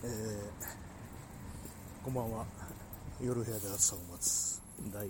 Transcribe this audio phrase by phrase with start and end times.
[0.00, 2.46] えー、こんばんは。
[3.20, 5.08] 夜部屋で朝を待つ第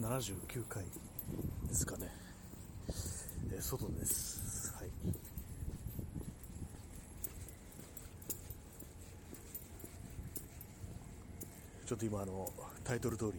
[0.00, 0.82] 79回
[1.68, 2.08] ですかね、
[3.52, 4.72] えー、外です。
[4.78, 4.88] はい。
[11.86, 12.50] ちょっと今あの
[12.84, 13.30] タイトル通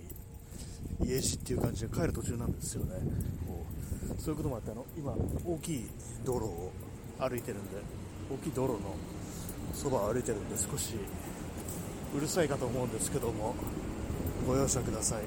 [1.01, 2.93] り家路っていう感じで帰る途中なんですよね。
[3.47, 3.65] こ
[4.15, 5.89] うそういうこともあってあの今大きい
[6.23, 6.71] 道路を
[7.17, 7.77] 歩いてるんで
[8.29, 8.93] 大きい道路の
[9.73, 10.95] そばを歩いてるんで少し
[12.15, 13.55] うるさいかと思うんですけども
[14.47, 15.23] ご容赦ください。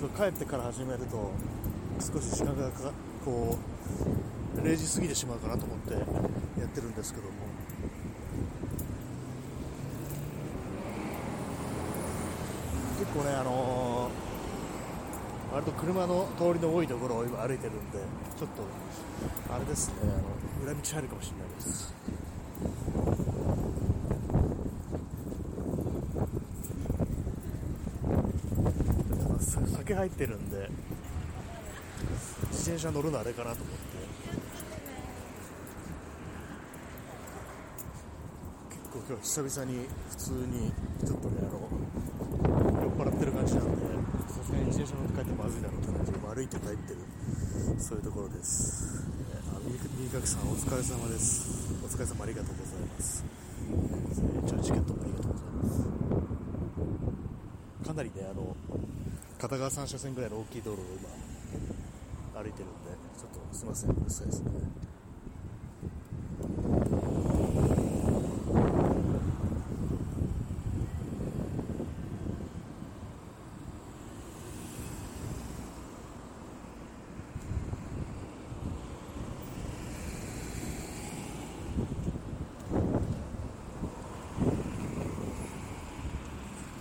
[0.00, 1.30] そ帰ってから始めると
[2.00, 2.90] 少し時間がか
[3.22, 3.58] こ
[4.56, 5.98] う0時過ぎてしまうかなと思ってや
[6.64, 7.32] ってるんですけども。
[13.00, 17.98] 結構ねあのー、割と車の通りの多いところを今歩いてるんで
[18.38, 18.62] ちょっと
[19.52, 20.12] あれですねあの
[20.62, 21.94] 裏道入るかもしれないです
[29.76, 30.68] 酒入ってるんで
[32.50, 33.80] 自転車乗るのあれかなと思って。
[38.70, 40.72] 結構今日久々に普通に
[41.04, 41.68] ちょっとねあの
[42.80, 43.82] 酔っ払ってる感じなんで
[44.28, 46.98] さすがに自転車乗って帰ってまずいだろうって感じで歩いて帰ってる
[47.78, 49.04] そういうところです、
[49.52, 51.70] あ右かさんお疲れ様です。
[51.84, 53.22] お疲れ様ありがとうございます。
[54.46, 55.68] じゃあチケットもありがとうございま
[57.84, 58.56] すかなりねあの
[59.50, 60.84] 片側3車線ぐらいの大きい道路を
[62.34, 64.50] 今歩いてるんでちょっとすいませんうるさいですね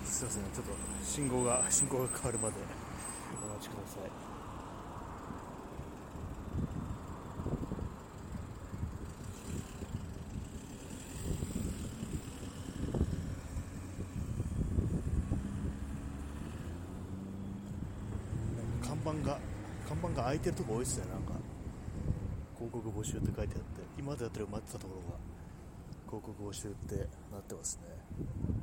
[0.06, 0.72] すいませんちょっと
[1.20, 2.56] 信号が信号が変わるまで
[3.44, 4.04] お待ちください。
[18.82, 19.40] 看板が
[19.90, 21.34] 看板が開いてるとこ多いですねなんか。
[22.56, 25.18] 広告募集って書いてあって今までやってる待ってたところが
[26.08, 26.96] 広告募集って
[27.30, 28.59] なってますね。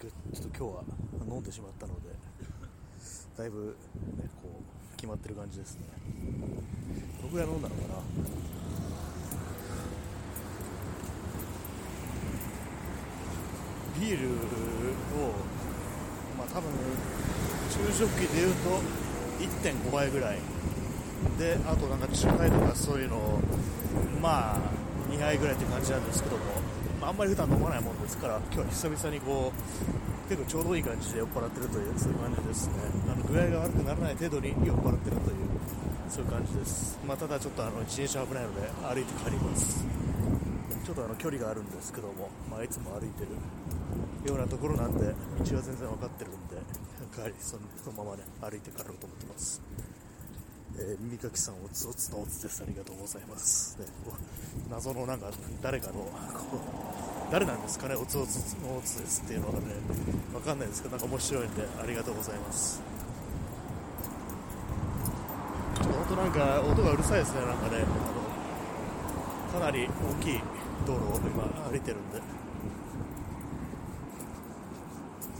[0.00, 0.12] ちょっ
[0.50, 0.82] と今日は
[1.28, 2.08] 飲んでしまったので
[3.36, 3.76] だいぶ、
[4.16, 5.86] ね、こう決まってる感じですね。
[7.20, 7.94] どのぐらい飲んだのかな？
[14.00, 14.32] ビールを
[16.38, 16.70] まあ多分
[17.70, 18.80] 昼食期でいうと
[19.38, 20.38] 1.5倍ぐらい。
[21.38, 23.38] であとなんか中杯とかそういうのを
[24.22, 24.58] まあ
[25.10, 26.69] 2杯ぐらいって感じなんですけども。
[27.00, 32.74] まあ、あんまり普段飲まないもんですから今日は久々にこう結構ちょうどいい感じで酔っ払ってるというそういう感じですね。
[33.10, 35.50] あの具合が悪くならない程度に酔っ払ってるという
[36.08, 39.84] そういう感じです、まあ、ただちょっとあの自転車危ないので歩いて帰ります。
[40.84, 43.28] ちょっとあの距離があるんですけども、まあ、いつも歩いてる。
[44.26, 46.56] ようなところなんで道は全然分かってるんで
[47.14, 47.62] 帰りその
[47.96, 49.62] ままね歩いて帰ろうと思ってます。
[50.76, 52.62] えー、耳かきさんおつおつのおつです。
[52.62, 53.78] ありがとうございます。
[53.80, 53.86] ね、
[54.70, 55.26] 謎のなんか、
[55.60, 56.06] 誰かの、
[57.30, 59.66] 誰なんですかね、おつおつのおつですっていうのがね、
[60.32, 62.80] わかんないですけど、なんか面白いんで、ありがとうございます。
[65.74, 67.82] ちょっと本当なんか、音がうるさいですね、なんかね、
[69.52, 70.40] あの、かなり大きい
[70.86, 72.22] 道路を今歩いてるんで。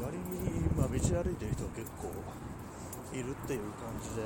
[0.02, 2.10] 割に、まあ、道歩いてる人は結構
[3.14, 4.22] いるっていう感じで、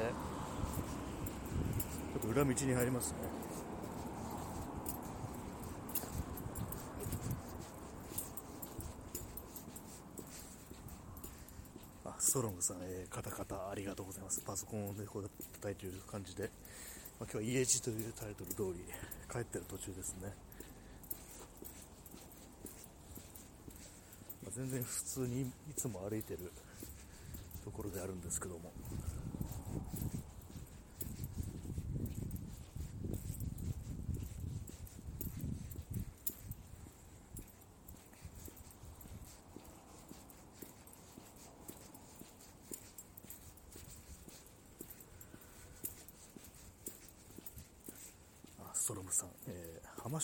[2.15, 3.17] ちょっと裏道に入りますね
[12.07, 14.43] あストロングさん、えー、カタカタありがとうございます。
[14.45, 15.31] パソコンでこう
[15.63, 16.51] 叩いている感じで、
[17.21, 18.83] まあ、今日は EH というタイトル通り
[19.31, 20.35] 帰ってる途中ですね、
[24.43, 25.47] まあ、全然普通にい
[25.77, 26.51] つも歩いてる
[27.65, 28.73] ところであるんですけども。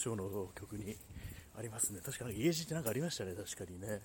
[0.00, 0.96] ストロムさん、えー、浜省の曲に
[1.58, 2.00] ありますね。
[2.02, 4.00] 確かに家路ってなんかありましたね、確かにね。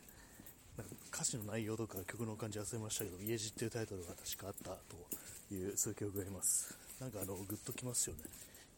[0.78, 6.76] なんか歌詞の内容とか曲の感じ忘れましたけど、家路っていうタイトルが確かあったという、そういう曲があります。
[7.00, 8.24] なんかあの、グッときますよね。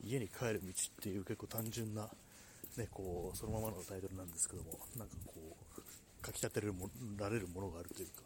[0.03, 0.71] 家に帰る道っ
[1.01, 2.07] ていう結構単純な、
[2.77, 8.21] ね、こう、そのままのタイトルなんですけども、なんかこう、かき立てられるものがあるというか、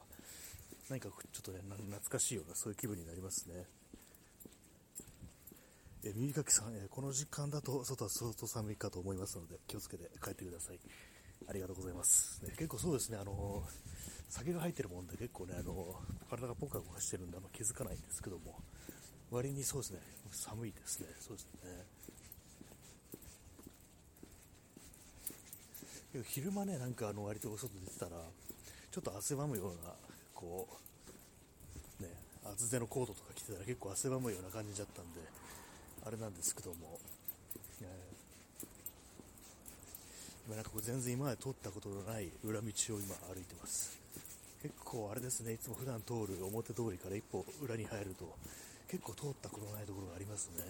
[0.89, 3.63] 何かちょっとね、懐かしいような、そういう気分になりますね。
[6.03, 10.79] え耳かきさん、えこの時間だと外は相当寒いかと思いますので気をつけて帰ってください。
[11.47, 12.43] ありがとうございます。
[12.43, 13.63] ね、結構そうですね、あの
[14.29, 15.95] 酒が入ってるもんで結構ね、あの
[16.29, 18.59] 体がポカポカしてるんであんま気づかないんですけども、
[19.29, 19.99] 割にそうですね、
[20.31, 21.85] 寒いですね、そうですね。
[26.25, 28.11] 昼間ね、なんかあの割と外出てたら、
[28.91, 29.93] ちょっと汗ばむような、
[30.33, 30.67] こ
[31.99, 32.09] う、ね、
[32.43, 35.21] 厚手のコートとか着てたら結構汗ばむような感じだったんで、
[36.05, 36.99] あれなんですけども、
[37.81, 38.65] えー、
[40.47, 43.99] 今なんかこう全然今まで通ったことのない裏道を今歩いてます。
[44.61, 48.35] 結構あれですね、いつも普段通る表通りから一歩裏に入ると、
[48.87, 50.63] 結構通ったことのないところがありますね。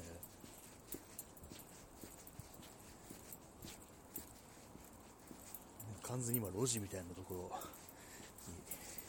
[6.04, 7.50] 完全に今路地みたいなとこ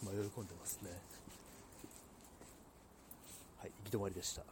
[0.02, 0.90] ろに迷い込んでますね。
[3.60, 4.42] はい、行き止まりでした。
[4.42, 4.46] ね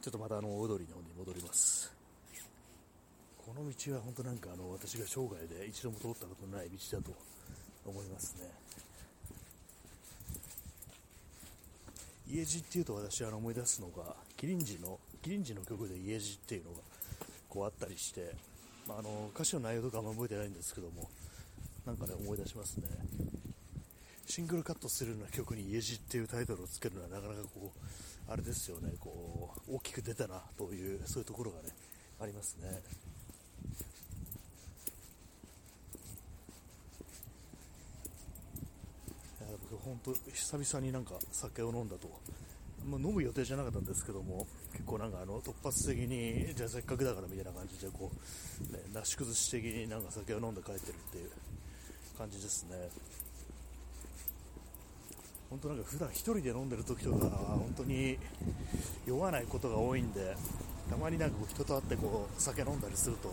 [0.00, 1.92] ちょっとまたあの大通りの方に戻ります。
[3.36, 7.12] この道は本当なんかあの私が生涯で一度も通ったことのない道だと
[7.84, 8.48] 思いますね。
[12.28, 16.76] 家路っていうと私あの思い出すのがキリンジのキリンジの曲で家路っていうのが
[17.48, 18.32] こうあったりして、
[18.86, 21.10] まあ、あの歌詞の内容とかあんま覚えてないんですけども
[21.84, 22.86] なんかね思い出しますね。
[24.26, 27.80] シングルカットするような曲に家路っていうタイトルをつけるのはなかなかこう
[28.30, 31.70] あれですよねこう大きく出たなというそういうところがね
[32.20, 32.80] ありますね。
[39.70, 42.08] 僕本当久々になんか酒を飲んだと、
[42.86, 48.10] まあ、飲む予定じゃなかったんですけども結構なんかあの突発的にじゃあせっかくだからみたいな感じでこ
[48.70, 51.30] う、ね、なし崩し的になんか酒を飲んで帰ってるっていう
[52.16, 52.76] 感じですね。
[55.50, 58.16] 本当なんか普段1人で飲んでる時とか本当に
[59.04, 60.36] 酔わないことが多いんで
[60.88, 63.32] たまになんかこう人と会ってこう酒飲んだりすると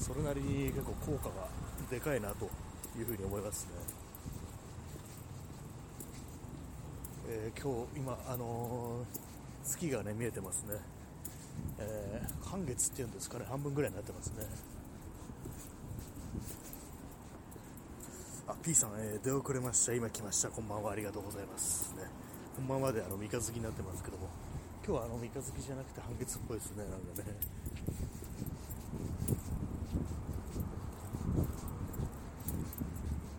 [0.00, 1.48] それなりに結構効果が
[1.88, 2.46] でかいなと
[2.98, 3.70] いうふうに思いますね、
[7.28, 10.74] えー、今日今あのー、月がね見えてますね、
[11.78, 14.73] えー、半月っていうんですかね半分ぐらいになってますね。
[18.64, 19.92] P さん、えー、出遅れました。
[19.92, 20.48] 今来ました。
[20.48, 20.92] こんばんは。
[20.92, 21.92] ありがとうございます。
[21.98, 22.04] ね、
[22.56, 24.26] こんばんはであの三日月になってますけども、
[24.82, 26.84] 今日はあの三日月じゃなくて半月っぽいですね。
[26.84, 27.36] なんかね。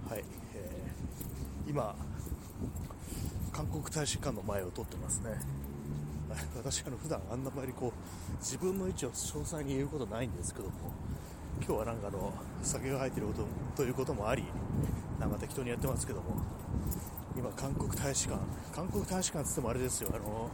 [0.07, 0.23] はい、
[0.53, 1.95] えー、今、
[3.51, 5.31] 韓国大使館の前を通ってますね。
[6.55, 10.71] 私、あの普段あんなまりこう自分の位置を詳細に言うことないんですけども、
[11.57, 12.31] 今日はなんかあの
[12.61, 14.43] 酒が入っていることということもあり、
[15.25, 16.25] なんか適当にやってますけども。
[17.35, 18.39] 今韓国大使館。
[18.73, 20.09] 韓国大使館つってもあれですよ。
[20.13, 20.49] あの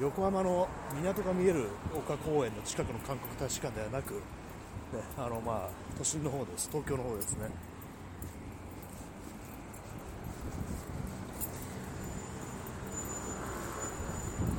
[0.00, 4.20] 横浜の港が見える丘公園の近くの韓国大使館ではなく、ね、
[5.18, 6.68] あのまあ都心の方です。
[6.70, 7.50] 東京の方ですね。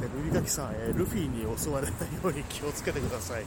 [0.01, 3.46] ルリガキさん、えー、ルフィに襲われないように気をつけてください。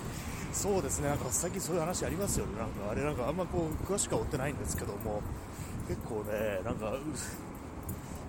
[0.53, 5.23] そうですね、なんか最近そういう話ありますよね、なんかあれなんかあんまこう詳しくは追ってないんですけども、
[5.89, 6.95] 結構ね、なんか、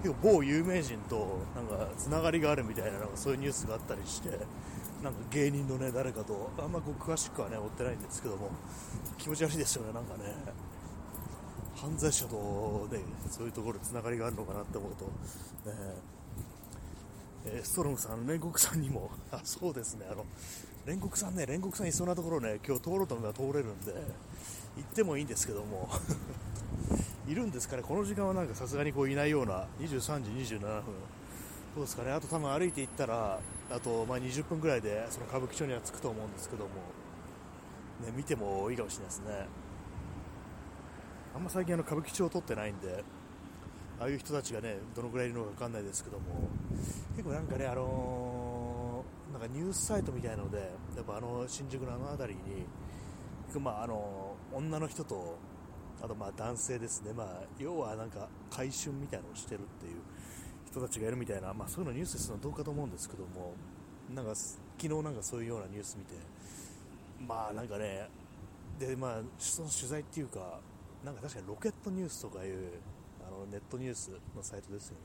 [0.03, 4.29] 結構某有名人となんかつながりがあるみたいななんかそういうニュースがあったりして、
[5.01, 8.49] なんか芸人のね誰かと、あんまこう詳しくはね追ってないんですけども、
[9.17, 10.35] 気持ち悪いですよね、なんかね、
[11.75, 15.11] 犯罪者とねそういうところでつながりがあるのかなって思うと、ね。
[17.45, 20.25] えー、ストロムさん、煉獄さんにも、あそうですね、あの
[20.85, 24.01] 煉獄さんね、煉獄さんいそうなところね、今日通ろうと思えば通れるんで、行
[24.81, 25.89] ってもいいんですけども。
[27.27, 30.69] いるんですかね、この時間はなんかさすがにこういないような、23時27分、
[31.75, 33.39] どうですかね、あと多分歩いて行ったら、
[33.71, 36.69] あとまあ20分ぐらいでその歌舞伎町には着くと思うんですけども、
[38.05, 39.47] ね、見てもいいかもしれないですね。
[41.35, 43.03] あんま最近あの歌舞伎町を撮ってないんで、
[43.99, 46.25] ああいう人たちがね、どのぐらいいるのか分かんないですけども、
[47.15, 52.39] 結構なんかね、あのー、なんかニュースサイトみたいなので、やっぱあの新宿のあの辺り
[53.55, 55.37] に、まああの女の人と
[56.01, 57.27] あとまあ男性ですね、まあ、
[57.59, 60.01] 要はなんか回春みたいなのをしてるっていう
[60.69, 63.53] 人たちがいるみたいな、まあ、そういうのニュースするのはどうかと思うんですけども、
[64.13, 66.13] なんか昨日なんかそういうようなニュース見て
[67.25, 68.09] まあなんかね
[68.79, 70.59] でまあその取材っていうか
[71.05, 72.53] なんか確かにロケットニュースとかいう
[73.25, 74.99] あのネットニュースのサイトですよね。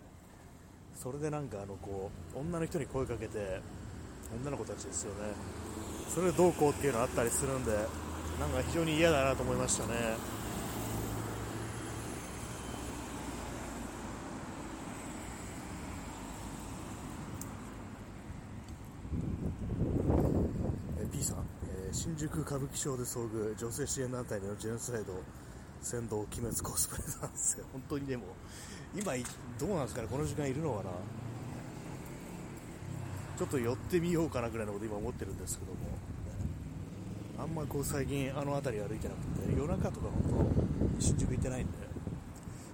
[0.94, 3.60] それでなんかあのこう女の人に声かけて
[4.42, 5.32] 女の子たちですよね。
[6.12, 7.72] それでどうこうっていうのあったりするんで
[8.40, 10.37] なんか非常に嫌だなと思いましたね。
[21.00, 25.14] え P さん、えー新宿歌舞伎町で遭遇女性支援団体でのジェノサイド
[25.80, 27.64] 先導鬼滅コスプレなんですよ。
[27.72, 28.24] 本当にでも
[28.94, 29.12] 今
[29.58, 30.90] どうなんですかねこの時間いるのかな。
[33.38, 35.78] ちょっと寄ってみようかなぐらいのこと今思ってるんですけども。
[37.38, 40.50] あんまこう最近あの辺り歩いてなくて夜中とか本
[40.98, 41.72] 当新宿行ってないんで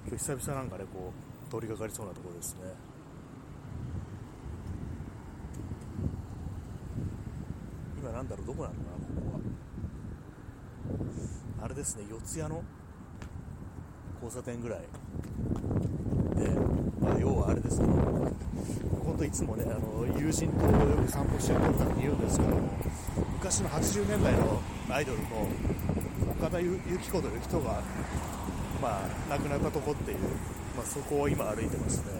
[0.08, 1.12] 今日久々なんかねこ
[1.46, 2.60] う通りがかりそうなところですね
[8.00, 9.38] 今なんだろうどこなのかなここ
[11.60, 11.64] は。
[11.64, 12.62] あれですね四谷の
[14.22, 14.78] 交差点ぐらい
[16.36, 16.50] で、
[17.00, 20.72] まあ、要はあれですけど本当いつもねあの友人とよ
[21.04, 22.70] く散歩してる時に言うんですけども
[23.32, 25.24] 昔の80年代のアイドルの
[26.38, 27.82] 岡田由紀子という人が、
[28.80, 30.18] まあ、亡くなったとこっていう、
[30.76, 32.12] まあ、そこを今歩いてますね。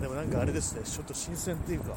[0.00, 1.96] でもなんかあれですねちょっと新鮮っていうか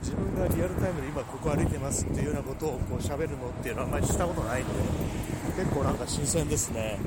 [0.00, 4.72] 自分がリアルタイムで今ここ歩いてますっていうようなことをこう喋るのっていうのはあんまりしたことないんで
[5.56, 6.98] 結構なんか新鮮ですね。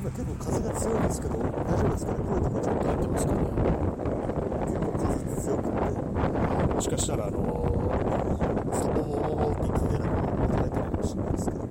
[0.00, 1.50] 今結構風が強いんですけど大丈
[1.84, 2.18] 夫ですかね？
[2.18, 3.38] 声とかちょっと入ってますかね？
[4.66, 5.06] 結構風
[5.42, 5.70] 強くて。
[6.74, 11.66] もしかしたらあのー、ストボーって風が音が入ってるかもしれないですけども。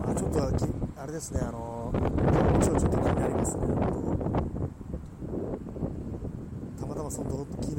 [0.00, 0.64] まあちょっとき
[0.96, 3.62] あれですねあのー、ちょっと気になりますね
[7.08, 7.76] たまたまその昨日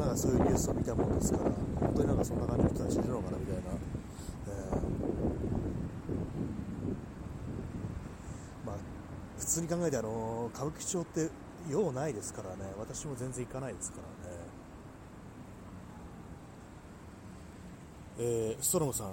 [0.00, 1.50] なんかそういうニュースを見たもんですから
[1.80, 3.62] 本当になんかそんな感じの人たちいるのかなみたいな、
[4.48, 4.76] えー。
[8.66, 8.76] まあ
[9.38, 11.28] 普通に考えてあの歌舞伎町って
[11.70, 12.72] 用ないですからね。
[12.78, 14.36] 私も全然行かないですからね。
[18.18, 19.12] えー、ストロムさん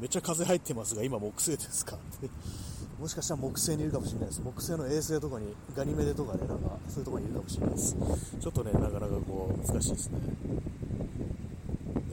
[0.00, 1.96] めっちゃ風入ってますが今木星ですか？
[1.96, 2.28] って
[2.98, 4.40] もしかしたら木星にいるかもしれないです。
[4.42, 7.96] 木星の衛星とかにガニメデとかねなんかそういうところにいるかもしれないです。
[8.40, 10.18] ちょっとねなかなかこう難しいですね。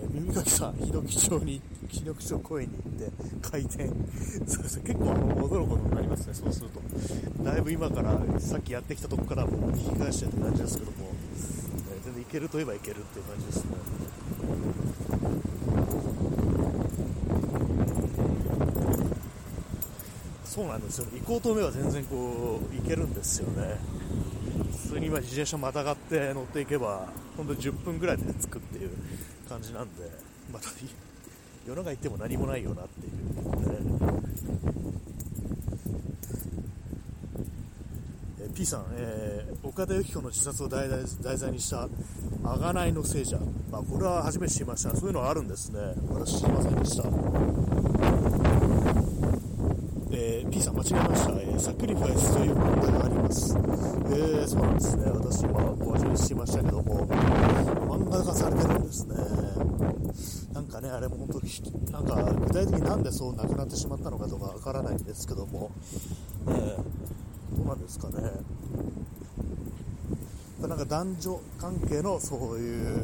[0.01, 3.87] え耳かきさん日野木町に日野木町公園に行って開店
[4.45, 4.83] そうですね。
[4.85, 6.81] 結構あの驚くことになりますねそうすると。
[7.43, 10.97] だいぶ今からさっきやってきたとこからもう引き返してって感じですけども、
[11.95, 13.71] え全然行けるといえば行けるっていう感じですね。
[20.53, 21.07] そうなんですよ。
[21.11, 23.75] 行こうと思えば全然こう行けるんですよね。
[24.83, 28.91] 普通に今自転車またがって乗っていけば本当に10分ぐらいで着くっていう
[29.49, 30.07] 感じなんで
[30.51, 30.69] また
[31.65, 33.77] 夜中行っても何もないよなっていう、ね。
[38.43, 41.87] え P さん、えー岡田由紀子の自殺を題材題材にした
[42.43, 43.39] 贖いの聖者、
[43.71, 44.95] まあ、これは初めて知りました。
[44.95, 45.79] そういうのはあるんですね。
[46.09, 47.03] 私知りませんでした。
[50.15, 53.55] えー P さん間違えました、えーサクリファイスという問題があります。
[53.55, 55.05] えーそうなんですね。
[55.09, 59.15] 私今ご初め知りましたけども、漫画化されてるんですね。
[60.53, 65.71] なんかね、あれも本当に、なんか具体的になんでそうなくなってしまったのかとかわからないんですけども、
[66.47, 66.75] えー
[67.57, 68.13] どうなんですかね。
[70.61, 73.03] なんか男女関係のそういう、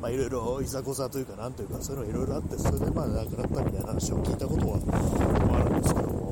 [0.00, 4.78] まあ、いろいろいざこざというか、なんというか、そういうのいろいろあって、それでまあ亡くなったみたいな話を聞いたことは
[5.54, 6.23] あるんですけども、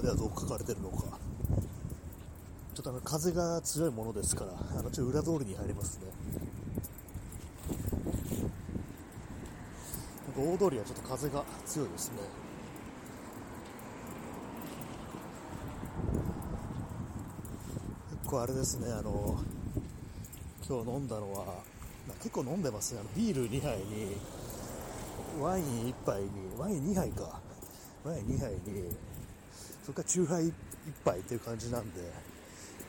[0.00, 1.18] ではどう書かれてるのか。
[2.74, 6.06] ちょっとあの風が強いものですから、あのちょっと裏通りに入りますね。
[10.26, 12.18] なんか大通りはちょっと風が強いですね。
[18.22, 19.38] 結構あれですね、あの、
[20.66, 21.44] 今日飲んだのは、
[22.06, 24.16] まあ結構飲んでますね、あのビール2杯に、
[25.40, 27.40] ワイン1杯に、ワイン2杯か、
[28.04, 28.96] ワイン2杯に、
[29.90, 30.52] それからチューハイ1
[31.04, 32.00] 杯っていう感じなんで、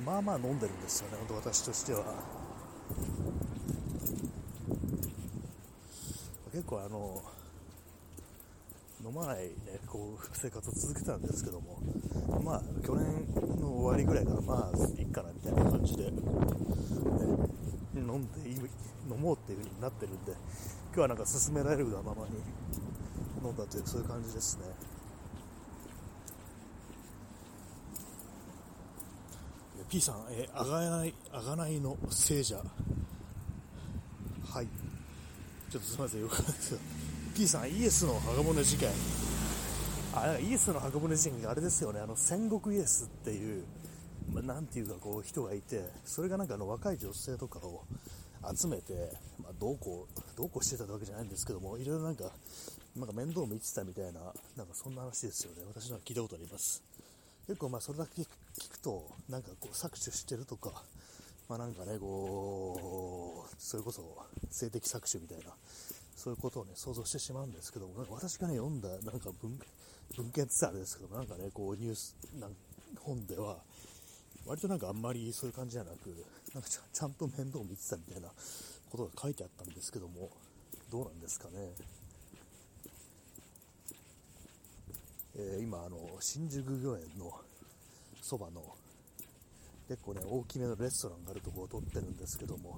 [0.05, 2.03] まあまあ飲んでるんですよね、本当私としては。
[6.51, 7.23] 結構あの、
[9.03, 9.49] 飲まない、ね、
[9.87, 11.79] こう生活を続けたんですけども、
[12.43, 13.25] まあ、去年
[13.59, 16.09] の終わりぐらいから、まあ、いいかなみたいな感じで、ね、
[17.95, 18.55] 飲んでいい、
[19.09, 22.35] 飲もうっていう風になってるんで、今日はなんか勧められるがままに
[23.43, 24.90] 飲んだという、そういう感じですね。
[29.91, 32.55] P さん、えー、あがない、あがないの聖者。
[32.55, 32.63] は
[34.61, 34.67] い。
[35.69, 36.79] ちょっとすみません、よかったです
[37.35, 38.89] P さん、イエスの墓骨事件。
[40.15, 43.65] あ、イエスの墓骨事件があれですよね、あの、戦国イエスっていう、
[44.31, 47.83] まあ、なんていうかこう人がいて、それがなんかあの若い女性とかを
[48.57, 48.93] 集めて、
[49.43, 52.31] まあ、どうこう、どうこうしてたわけじゃないんですけども、いろいろなんか、
[52.95, 54.21] なんか面倒見てたみたいな、
[54.55, 55.63] なんかそんな話ですよね。
[55.67, 56.81] 私のは聞いたことあります。
[57.47, 58.27] 結構まあそれだけ聞
[58.71, 60.83] くと、なんかこう搾取してるとか、
[61.49, 64.03] まあなんかね、こう、それこそ
[64.49, 65.53] 性的搾取みたいな、
[66.15, 69.59] そういうことをね、想像してしまうんですけども、なんか私がね、読んだなんか文
[70.15, 72.51] 文献ってあれですけども、なんかね、こうニュース、なん
[72.99, 73.57] 本では、
[74.45, 76.07] 割となんかあんまりそういう感じじゃなく、
[76.53, 78.29] なんかちゃんと面倒見てたみたいな
[78.89, 80.29] ことが書いてあったんですけども、
[80.91, 81.71] どうなんですかね。
[85.35, 87.31] えー、今あの新宿御苑の
[88.21, 88.61] そばの
[89.87, 92.77] 結構ね大きめのレストランがあるところを撮ってるんですけども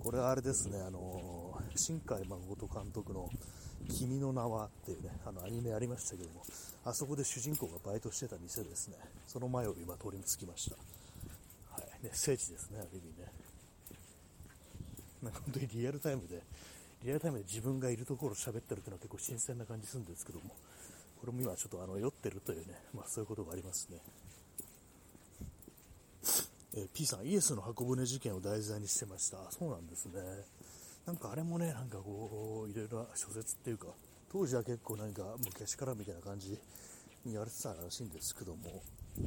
[0.00, 3.28] これはあれですねあの新海誠監督の
[3.88, 6.42] 「君の名は」っていうねあのアニメありましたけども
[6.84, 8.96] あそこで主人公がバイトしてた店ですね。
[9.26, 10.76] その前を今通りに着きました。
[11.70, 12.04] はい。
[12.04, 13.32] ね聖地ですねある意味ね。
[15.22, 16.42] なんか本当にリアルタイムで
[17.04, 20.56] リアルタイムで自分がいるところを喋ってるっていうのは結構新鮮な感じするんですけども。
[21.20, 24.00] これも今ちょっとあの酔ってるというね、 まあ、そういうことがありますね。
[26.72, 29.50] えー、P さん、イエスの箱舟事件を題材にしてました。
[29.50, 30.22] そうなんですね。
[31.04, 33.88] なんかあれもね、なんかこう、いろいろな諸説っていうか、
[34.32, 36.58] 当時は結構なんか昔からみたいな感じに
[37.26, 38.82] 言われてたらしいんですけども、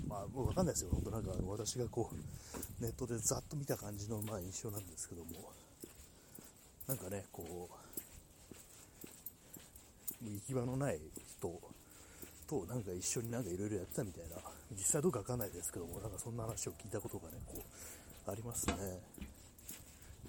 [0.07, 0.89] まあ、わかんないですよ。
[0.93, 5.51] 本当なんか私がこう、ネットでざっと見た感じのまあ印象なんですけども、
[6.87, 7.83] なんかね、こう、
[10.29, 10.99] 行き場のない
[11.37, 11.72] 人
[12.61, 14.37] となんか一緒になんかいろいろやってたみたいな、
[14.71, 18.75] 実際どうかわかんないですけども、なんかそんな話を聞いたことがね、こう、ありますね。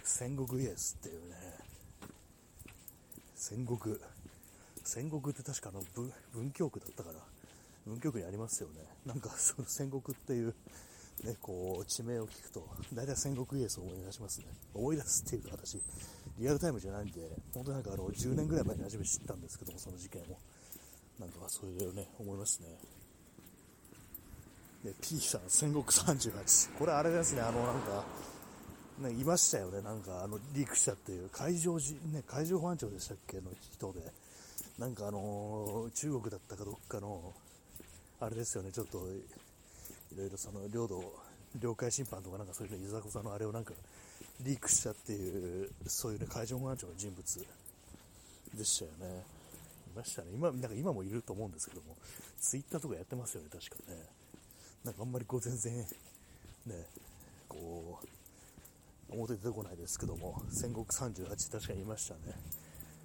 [0.03, 1.37] 戦国イエスっていうね、
[3.37, 3.79] 戦国、
[4.85, 7.17] 戦国って確かあの文文京区だったから、
[7.87, 8.81] 文京区にありますよね。
[9.05, 10.55] なんかその戦国っていう、
[11.25, 14.47] ね、こう、地名を聞くと、大体戦国イエスを思い出しますね。
[14.75, 15.79] 思い出すっていうか私、
[16.39, 17.21] リアルタイムじゃないんで、
[17.55, 20.25] 本当なんかあの、10年ぐらい前に初めて知ったんですけども、その事件を。
[21.19, 22.69] なんとかそういうね、思いますね。
[24.85, 26.79] で、P さん、戦国38。
[26.79, 28.05] これあれですね、あの、なんか、
[28.99, 34.01] ね、いましたよね、なんか、あの、リークしたっていう、海上じ、ね、海上保安庁でしたっけの人で、
[34.79, 37.33] なんかあのー、中国だったかどっかの、
[38.21, 41.03] あれですよね、ちょっと、いろいろその、領土、
[41.61, 43.73] 領海侵犯とかなんかそういうの、いざこざのあれをなんか、
[44.43, 47.47] リークしたっていう、そういうね、海上保安庁の人物
[48.55, 49.34] でしたよね。
[49.95, 50.29] ましたね。
[50.33, 51.97] 今、なんか今もいると思うんですけども、
[52.39, 53.99] ツイッターとかやってますよね、確かね。
[54.85, 55.77] なんかあんまりこう全然、
[56.67, 56.87] ね、
[57.49, 58.07] こう、
[59.13, 62.21] 表出てこないですけども、戦国38確かにいましたね。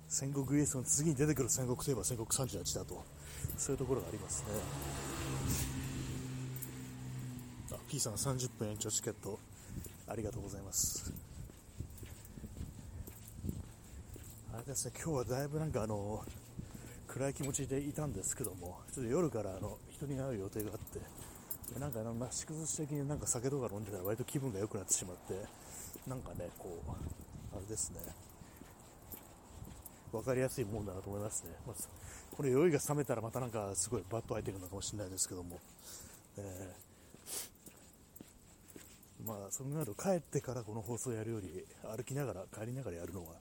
[0.08, 3.04] 戦国イエスの次に出てくる戦国といえば戦国38だと、
[3.58, 4.48] そういうところがありますね。
[7.72, 9.40] あ、P さん30分延長チケット、
[10.08, 11.14] ありがとうございます。
[14.52, 16.26] あれですね、今日はだいぶなんかあの、
[17.10, 21.00] 暗い気持ちでいたんですけども、ちょっと夜からあの人に会う予定があって、
[21.74, 25.34] でなんかあの、なし崩し的になんか酒とか飲んでたら割と気分が良くなってしまって、
[26.08, 26.92] なんかね、こう、
[27.58, 28.00] あれですね、
[30.12, 31.52] 分かりやすいもんだなと思いますね。
[31.66, 31.76] まあ、
[32.36, 35.60] これ酔いが冷めたらまたなんかすごいバッと入ってるのかもしれないですけども、
[36.38, 43.34] えー、まあ、そのなると帰ってからこの放送やるより歩きながら、帰りながらやるのは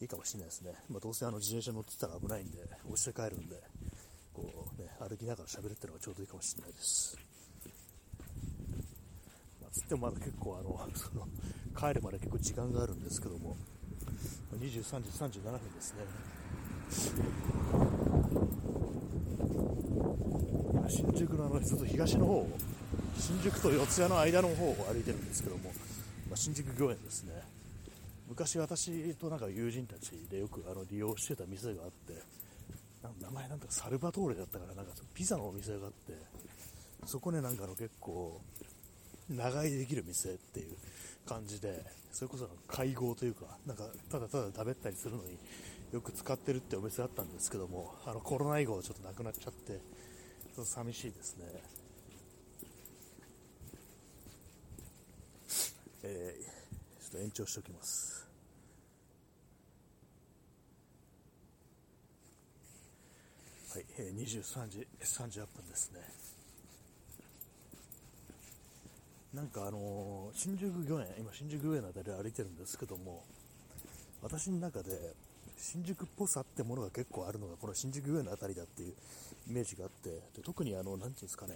[0.00, 0.72] いいかもしれないですね。
[0.90, 3.56] まあ、どうせあの自転車乗ってたら危ないんで、押して帰るんで、
[4.34, 7.18] こうね、歩きながら喋るってのがちょうどいいかもしれないです。
[9.62, 11.26] まあ、つってもまだ結構あの、 その、
[11.76, 13.56] 帰るまで結構時間があるんですけども、
[14.52, 16.04] 23時37分ですね。
[20.72, 22.48] 今、新宿のあの、ちょっと東の方
[23.18, 25.72] 新宿と四谷の間の方を歩いてるんですけども、
[26.28, 27.55] まあ、新宿御苑ですね。
[28.28, 32.22] 昔私となんか友人たちでよくあの利用してた店があって
[33.20, 36.14] 名前なんだかサルバトーレだったからなんかピザのお店があって
[37.06, 38.40] そこねなんかあの結構
[39.28, 40.76] 長居できる店っていう
[41.26, 45.38] 感じでそれこそ会合というかなんかただただ食べたりするのに
[45.92, 51.44] よく使ってるってお店だったんですけどもあのコロナ以後ちょっとなくなっちゃってちょっと寂しいですね。
[56.02, 56.55] えー、
[57.16, 58.26] と延長しておきます
[63.72, 66.00] はい、えー、23時38分ですね。
[69.34, 73.22] なんかあのー、新宿御苑、今新宿御苑の辺り歩いてるんですけども、
[74.22, 75.12] 私の中で
[75.58, 78.94] 新宿っぽさってものが結構あるのがこの新宿御苑の辺りだっていう
[79.50, 81.52] イメージがあってで特にあの何ていうんですかね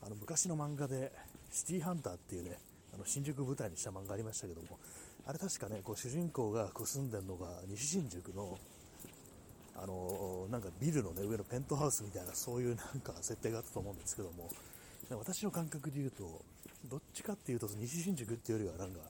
[0.00, 1.12] あの昔の漫画で
[1.50, 2.56] シティーハンターっていうね
[2.94, 4.78] あの新宿舞台にした漫画ありましたけども
[5.26, 8.58] あれ確かねこう主人公がこう住んでるのが西新宿の
[9.76, 14.48] あのなんかビルの、ね、上のペントハウスみたいなそういうなんか設定があったと思うんですけども
[15.10, 16.42] 私の感覚で言うと
[16.88, 19.00] どっちかっていうと西新宿っていうよりはなんか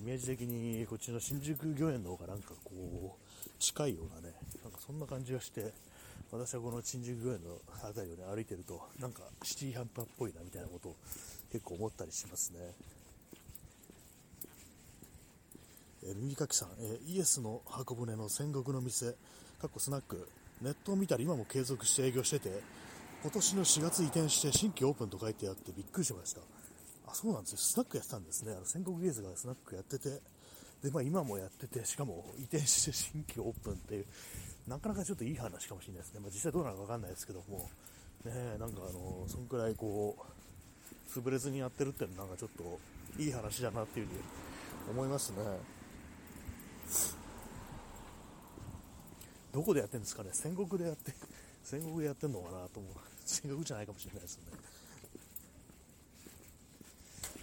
[0.00, 5.72] イメージ的にこっちの新宿御苑の方がなんかこう近いようなねなんかそんな感じがして
[6.32, 10.96] 私はこの新宿御苑の辺りをね歩いてるとなんかシティハンターっぽいなみたいなことを
[11.52, 12.58] 結構思ったりしますね。
[16.02, 19.14] え耳かきさん、えイエスの箱舟の戦国の店、
[19.60, 20.28] かっこスナック、
[20.62, 22.62] ネットを見たら今も継続して営業してて、
[23.22, 26.40] 今年の4月移転して新規オープンと書いてあってびっくりしました。
[27.06, 27.58] あ、そうなんですよ。
[27.58, 28.52] スナックやってたんですね。
[28.52, 30.08] あの戦国ゲーズがスナックやってて、
[30.82, 34.06] で、まあ今もやってて、しかも移転して新規オープンっていう、
[34.66, 36.20] なかなかちょっといい話かもしれないですね。
[36.20, 37.68] まあ実際どうなのかわかんないですけども、
[38.24, 44.20] ねなんかあの、そんくらいこう、潰れずにやってるっていうのはなんかちょっといい話だなっていうふうに
[44.90, 45.79] 思いますね。
[49.52, 50.30] どこでやってるんですかね？
[50.32, 51.12] 戦国でやって、
[51.64, 52.92] 戦国でやってんのかなと思う。
[53.24, 54.58] 戦国じゃないかもしれないですよね。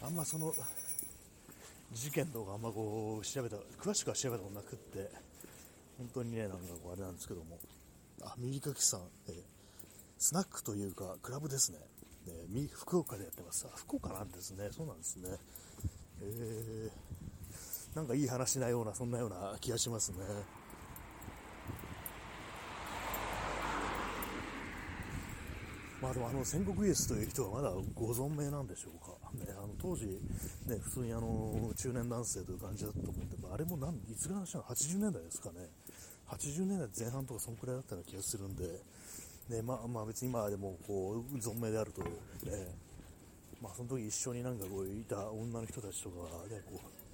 [0.03, 0.53] あんまその、
[1.93, 5.11] 事件とかあんまこう、調べた、詳しくは調べたことなくって、
[5.97, 7.57] 本当にね、なんかこうあれなんですけども、
[8.21, 9.41] あ、右かきさん、えー、
[10.17, 11.79] スナックというか、クラブですね。
[12.27, 13.65] ね福岡でやってます。
[13.65, 14.69] あ、福岡なんですね。
[14.71, 15.29] そうなんですね。
[16.21, 16.91] えー、
[17.97, 20.17] なんかいい話なような、そんなような気がしますね。
[25.99, 35.55] まあでもあの戦国イエスという人はまだご存命なんでしょうか、ね、あの当時、ね、普通にあの中年男性という感じだったと思うんで、あれもなんいつぐらいの話なの？80年代ですかね、
[36.29, 38.63] 80年代前半とかそんくらいだったような気がするんで、
[39.49, 42.07] ねまあ、まあ別に今でもこう存命であると、ね。
[43.59, 47.06] まあ、その時一緒になんかこういた女の人たちとかねこう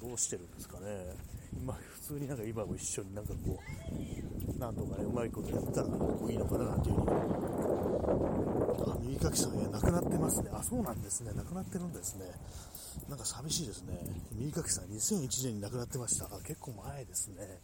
[0.00, 1.14] どうしてるんですかね、
[1.58, 3.58] 今普通になんか今も一緒になんかこ
[4.56, 7.18] うなんとかねうまいことやったらこういいのかななんていう風に
[8.86, 10.50] あ、右かきさん、え亡くなってますね。
[10.52, 11.32] あ、そうなんですね。
[11.34, 12.26] 亡くなってるんですね。
[13.08, 13.98] なんか寂しいですね。
[14.32, 16.26] 右かきさん、2001年に亡くなってました。
[16.26, 17.58] あ、結構前ですね。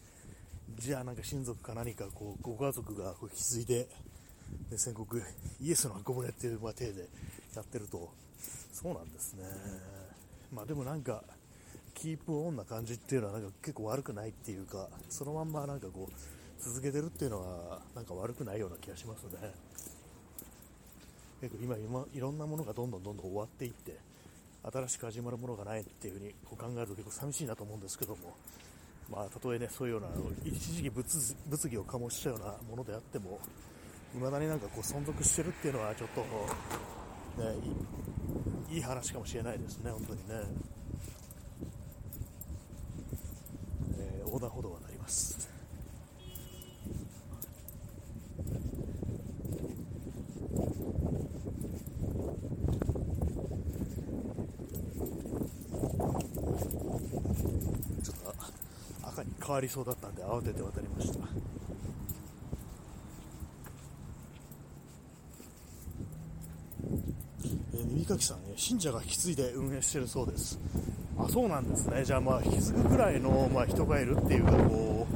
[0.79, 3.89] じゃあなんか親族か何かこうご家族がこう引き継いで、
[4.71, 5.23] で戦国
[5.61, 7.09] イエスの箱舟っていう、まあ、体で
[7.55, 8.11] やってると
[8.73, 9.45] そうなんですね
[10.53, 11.23] まあでもなんか
[11.95, 19.53] キープオンな感じっていうのはなんか結構悪くないっていうかそのまんまなんかこう続けてるっていうのはなんか悪くないような気がしますね
[21.41, 23.99] 結構今今いろんなものがどんどんどんどん終わっていって
[24.63, 28.35] 新しく始まるものがないっていうふうにこう考えると結構寂しいなと思うんですけども
[29.11, 30.09] まあ、たとえね、そういうような、
[30.45, 31.05] 一時期物
[31.47, 33.39] 物議を醸したようなものであっても、
[34.15, 37.55] いまだになんかこう存続してるっていうのは、ちょっと、ね
[38.71, 40.25] いい、いい話かもしれないですね、本当にね。
[43.99, 45.49] えー、横断歩道がなります。
[59.47, 61.54] 変わりそうだったんで慌てて渡りました
[67.95, 70.59] えー、耳かきさん、ね、信者が引き継いで運営してるそうです。
[71.17, 72.05] あそうなんですね。
[72.05, 75.07] じゃあまあ引き継ぐぐらいの、まあ、人がいるっていうかこ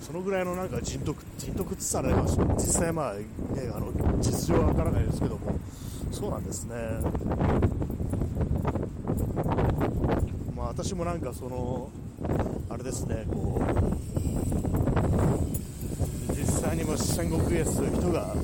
[0.00, 2.22] うそのぐらいのなんか人徳人徳って言ったら、
[2.54, 3.24] 実際まあ、ね、
[3.74, 5.58] あの実情はわからないですけども。
[6.12, 6.74] そうなんですね。
[10.56, 11.88] まあ私もなんかその
[12.68, 13.64] あれですねこう
[16.34, 18.34] 実際にも戦国イエスという人が、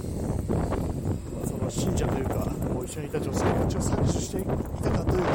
[1.71, 5.33] その信者というかこう一緒にいた女性たちを搾取していたかというと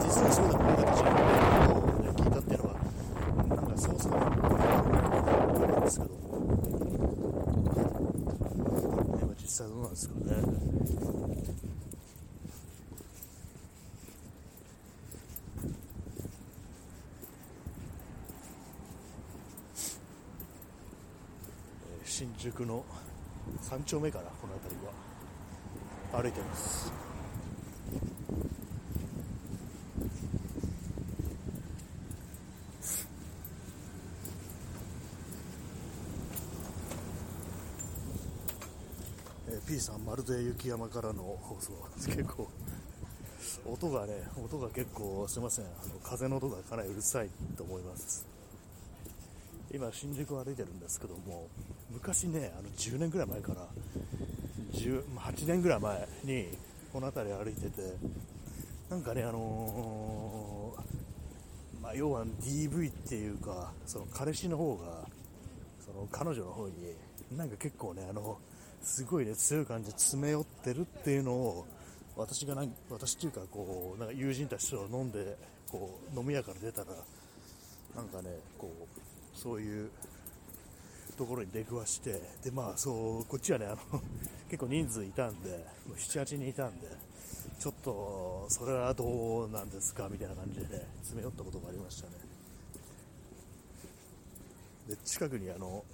[0.00, 1.66] 実際そうでもなかったじゃないか
[2.14, 2.74] と聞いたっていうのは
[3.48, 4.30] なんかそうそうなん
[5.80, 6.10] ですけど
[9.26, 10.20] も実際どうなんですかね
[22.04, 22.84] 新宿の
[23.62, 25.09] 3丁目かなこの辺りは。
[26.12, 26.92] 歩いてます
[39.48, 41.72] えー、P さんまるで雪山からの放送
[42.06, 42.48] 結構
[43.66, 48.26] 音がね、音が結構すいません、あの風の音がかなりうるさいと思います。
[49.72, 51.48] 今、新宿を歩いてるんですけども、
[51.90, 53.66] 昔ね、あの10年ぐらい前から、
[54.72, 56.48] 8年ぐらい前に、
[56.92, 57.82] この辺り歩いてて、
[58.88, 65.06] なんかね、あのー、まあ、要は DV っていうか、その彼氏の方が、
[65.84, 66.74] その彼女の方に、
[67.36, 68.38] なんか結構ね、あの、
[68.82, 71.66] すごいね、強い感じで詰め寄ってるっていうのを、
[72.16, 75.36] 私がなん私っていうかこうなんか友人たちと飲んで
[75.70, 76.88] こう飲み屋から出たら
[77.96, 78.28] なんかね
[78.58, 79.90] こうそういう
[81.20, 84.00] ところに出くわしてでまあそうこっちはねあの
[84.48, 86.88] 結構人数いたんで78人いたんで
[87.58, 92.14] ちょっとそれはどうなんですかみたいな感じでね詰め寄ったことがありましたね
[94.88, 95.84] で近くにあの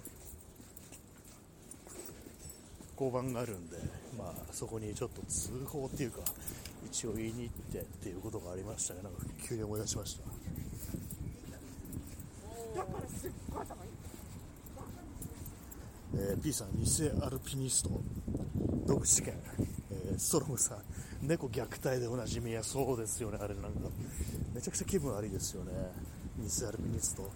[2.93, 3.75] 交番があるんで、
[4.17, 6.21] まあ、そこにちょっと通報っていうか、
[6.87, 10.23] 一応言いに行ってっていうことがありましたね、なんか急に思い出しました。
[16.15, 16.85] えー、P さん、偽
[17.21, 17.89] アルピニスト、
[18.85, 19.33] 独自権、
[19.91, 20.77] えー、ストロムさん、
[21.21, 23.69] 猫虐待でおなじみや、そうですよね、あれなんか、
[24.53, 25.71] めちゃくちゃ気分悪いですよね、
[26.39, 27.29] 偽アルピニスト、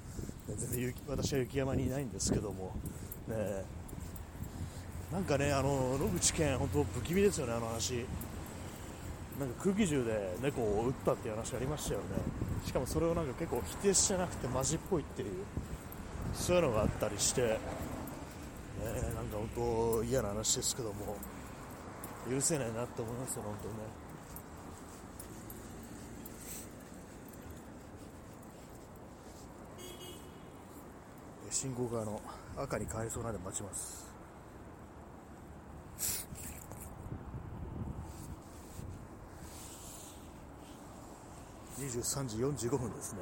[0.48, 2.74] 全然私は雪山にいないんですけども、
[3.28, 3.64] ね
[5.12, 8.06] なんかね、あの野口健、本当不気味ですよね、あの話。
[9.38, 12.06] なんか空気銃で猫を撃ったっていう話ありましたよね。
[12.66, 15.30] しかもそれをなんか結構否定してなくてマジっぽいっていう、
[16.34, 17.60] そういうのがあったりして、
[18.82, 21.15] ね、なんか本当嫌な話ですけども、
[22.30, 23.80] 許せないなって思いますよ、本当にね。
[31.50, 32.22] 信号側の
[32.58, 34.10] 赤に変わりそうなんで待ちます。
[41.78, 43.22] 23時45分ですね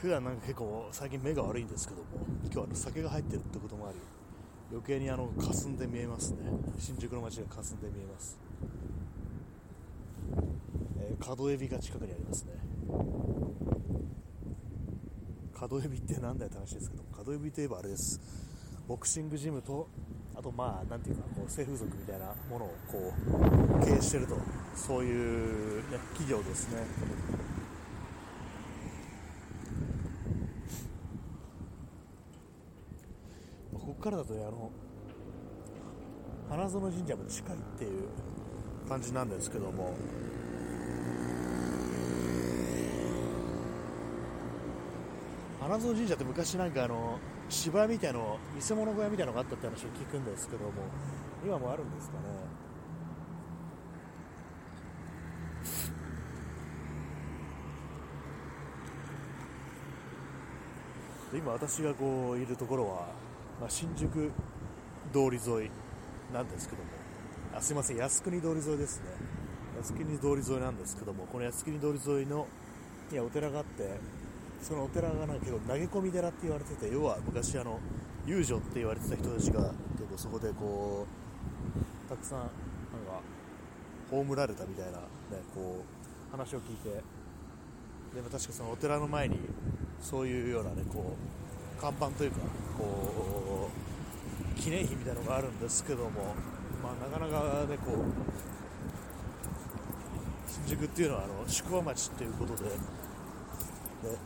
[0.00, 2.06] 普段なんか結構最近目が悪いんですけども
[2.44, 3.98] 今日は酒が入ってるってこともあり
[4.70, 6.38] 余計にあの霞んで見えますね。
[6.78, 8.38] 新宿の街が霞んで見えます、
[10.98, 12.52] えー、角エビが近くにありますね。
[15.52, 18.18] 角エビって何だよって話ですけど角エビといえばあれです。
[18.88, 19.86] ボクシングジムと
[20.34, 23.12] あとまあなんていうかこう性風俗みたいなものをこ
[23.82, 24.38] う経営してると
[24.74, 26.80] そういう、ね、企業ですね。
[33.90, 34.70] ここからだと、あの
[36.48, 38.08] 花園神社も近いっていう
[38.88, 39.94] 感じなんですけども。
[45.60, 50.70] 花園神社って昔なんかあの芝みたいの偽物小屋みたいのがあったって話を聞くんですけども
[51.44, 52.24] 今もあるんですかね。
[61.32, 63.29] 今私がこういるところは、
[63.60, 64.32] まあ、新宿
[65.12, 65.70] 通り沿い
[66.32, 66.88] なんですけども。
[67.54, 67.98] あすいません。
[67.98, 69.06] 靖国通り沿いですね。
[69.82, 71.26] 靖国通り沿いなんですけども。
[71.26, 72.46] この靖国通り沿いの
[73.10, 73.98] にはお寺があって
[74.62, 77.80] そのお寺がなんか結構投げ込み寺って言われてて要は昔あの
[78.26, 79.60] 遊女って言われてた人たちが
[79.98, 81.06] 結構そこでこ
[82.06, 82.52] うたくさんなんか
[84.10, 84.98] 葬られたみたいな、ね、
[85.54, 87.02] こう話を聞いて。
[88.14, 89.38] でも確かそのお寺の前に
[90.00, 91.39] そういうようなねこう
[91.80, 92.36] 看板というか
[92.76, 93.70] こ
[94.56, 96.34] う記念碑みたいなのがあるんですけども、
[96.82, 98.04] まあ、なかなかねこう
[100.46, 102.70] 新宿っていうのはあの宿場町っていうことでね、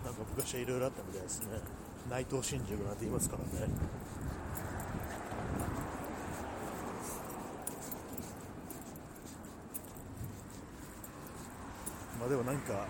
[0.05, 1.47] なんか昔はいろいろあったみたいですね。
[2.09, 3.73] 内藤新宿なんて言いますからね。
[12.21, 12.87] まあでもなんか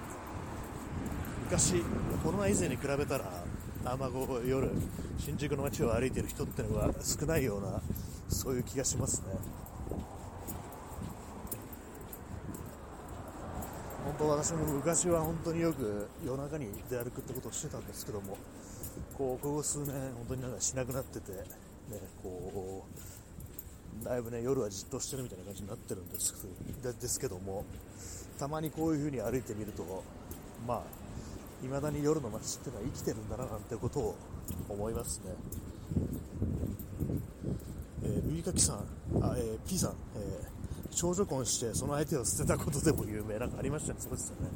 [1.44, 1.82] 昔
[2.22, 3.44] コロナ以前に比べたら
[3.84, 4.70] あんまこう夜
[5.18, 7.80] 新宿の街を歩いてる人ってのが少ないような
[8.28, 9.26] そういう気がしますね。
[14.04, 18.36] 本当私も昔は本当によく夜中に出歩くってことをしてたんですけども
[19.16, 21.38] こうここ数年本当になんかしなくなっててね
[22.22, 22.84] こ
[24.02, 26.34] うだいぶね夜はじっとしてるみたいな感じになってるんです
[26.82, 27.64] ですけども
[28.38, 30.04] たまにこういう風に歩いてみると
[30.66, 31.03] まあ
[31.62, 34.16] 未だに夜の街ってのは生きてるんだななんてことを
[34.68, 35.34] 思いますね。
[38.02, 38.76] えー、ルイカキさん、
[39.22, 40.54] あ、えー、P さん、えー
[40.96, 44.48] 少女婚してその相手を捨てたことでも有名なんかありましたね、そうですよね。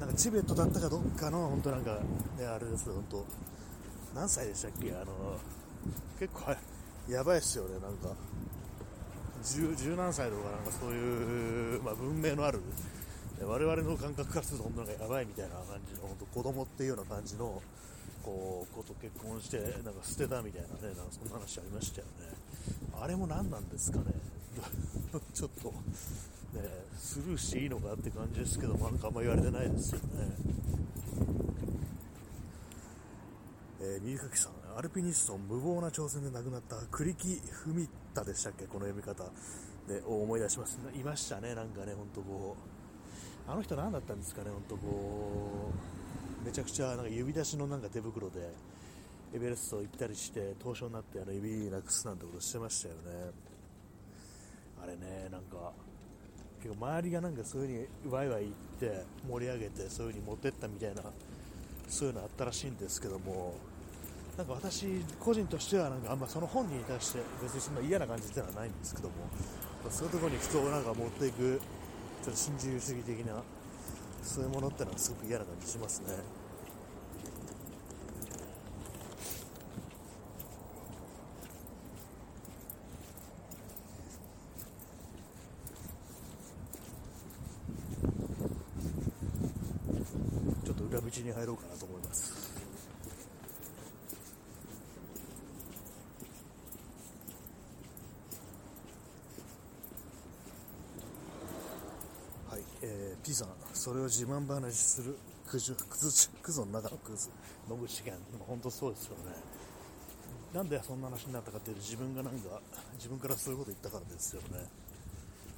[0.00, 2.00] なんかチベットだったかどっかの、本当なんか、
[2.38, 3.26] ね、あれですよ、本当
[4.18, 4.90] 何歳でしたっけ？
[4.92, 5.38] あの、
[6.18, 6.56] 結構、
[7.12, 8.16] やばいっすよね、なんか。
[9.44, 12.60] 十十何歳とかなんかそういう、まあ、文明のある
[13.44, 17.62] 我々の感覚からすると本当なんかやばいみたいな感じの本当子供っていうような感じの
[18.22, 22.32] こう子と結婚してなんか捨てたみたいなねなんかそんな話ありましたよね。
[23.00, 24.04] あれも何なんですかね。
[25.34, 30.62] ちょっとねスルーしていいのかって感じですけどなんかあんま言われてないですよね。
[33.84, 39.24] えー、三垣さん、アルピニスト無謀な挑戦で亡くなった栗木文太でしたっけ、この読み方。
[39.88, 42.71] で思い出します、いましたね、なんかね、本当こう、
[43.46, 45.70] あの人何だったんですかね、本当こ
[46.42, 48.40] う、めちゃくちゃなんか指出しのなんか手袋で、
[49.34, 53.30] エベレスト行ったりして、凍傷になってあの指なくすなんてことしてましたよね。
[54.82, 55.72] あれね、なんか、
[56.62, 61.02] 結構周りがなんかそういう風にワイワイ行って盛り上げてそういう風に持ってったみたいな
[61.88, 63.54] そういうのあったらしいんですけども
[64.38, 64.86] なんか私
[65.18, 69.14] 個人としてはなんかあんまその本人に対して別にそんな嫌な感じではないんですけども
[69.90, 71.60] そういうところに人をなんか持っていく
[72.22, 73.42] ちょっと新自由主義的な
[74.22, 76.06] そういうものってのはすごく嫌な感じしますね。
[90.64, 92.52] ちょっと裏道に入ろうかなと思います。
[102.84, 103.48] えー、P さん、
[103.82, 107.28] それを自慢話するクズクズクズの中のクズ、
[107.68, 108.14] 野口健、
[108.46, 109.34] 本当そうですよね。
[110.54, 112.60] なんでそんな話になったかっていうと、自分がなんか、
[112.94, 114.64] 自分からそういうこと言ったからですよね。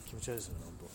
[0.07, 0.87] 気持ち悪いですよね、本当。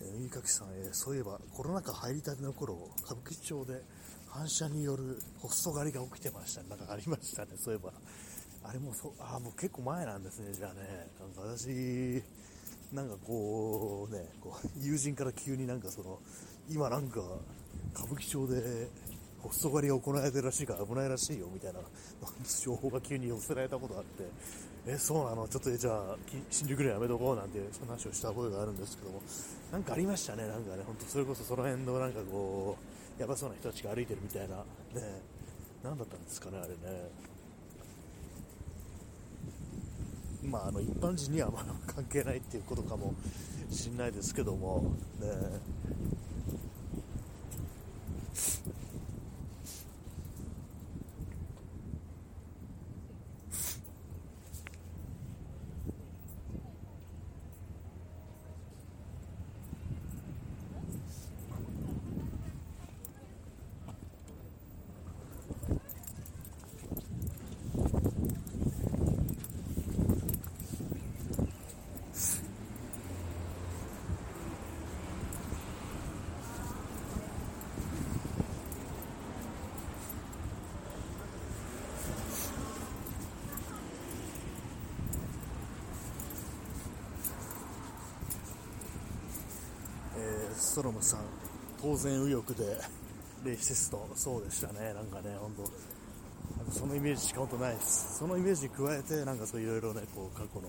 [0.00, 3.82] えー、三垣さん、えー、そういえばコロナ禍入りたての頃歌舞伎町で
[4.34, 6.62] 反射によるホスト狩りが起きてました。
[6.64, 7.92] なんかありましたね、そういえば。
[8.64, 11.06] あれもそう、ああ、もう結構前なんですね、じゃあね。
[11.20, 12.20] なんか私、
[12.92, 16.18] なんかこう、ね、こう、友人から急になんかその、
[16.68, 17.20] 今なんか、
[17.94, 18.88] 歌舞伎町で
[19.40, 21.78] ホスト狩りが行われてるらしいから危ないらしいよ、みたいな、
[22.60, 24.24] 情報が急に寄せられたことがあって、
[24.86, 25.46] え、そうなの？
[25.46, 26.16] ちょっとじゃあ、
[26.50, 29.22] 新宿でやめとこうなんて、話をしたことがあるんですけども、
[29.70, 35.22] なんかありましたね、なんかね、本当それこそその辺のなんかこう、やばそうな人たちが歩いてるみたいな、ね、
[35.82, 36.74] 何だったんですかね、あれね。
[40.42, 43.14] まあ、あの一般人にはまだ関係ないっていうことかも
[43.70, 45.28] しれないですけども、ね、
[90.56, 91.20] ストロムさん、
[91.80, 92.76] 当然右翼で
[93.44, 98.18] レイシスト、そうでしたね、なんかね、本当そのイメージしか本当ないです。
[98.18, 100.68] そのイメージに加えて、なんかそういろいろね、こう過去の、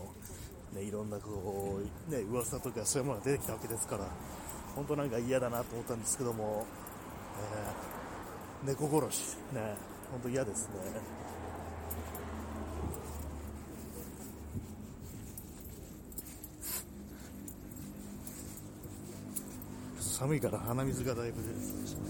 [0.74, 4.06] ね、いろんなこう、ね、噂とかそういうものが出てきたわけですから、
[4.76, 6.66] 本当なんか嫌だなと思ったんですけども、
[8.64, 9.76] えー、猫殺し、ね、
[10.12, 10.76] 本当嫌ですね。
[20.26, 22.02] 寒いから鼻水がだいぶ出てきました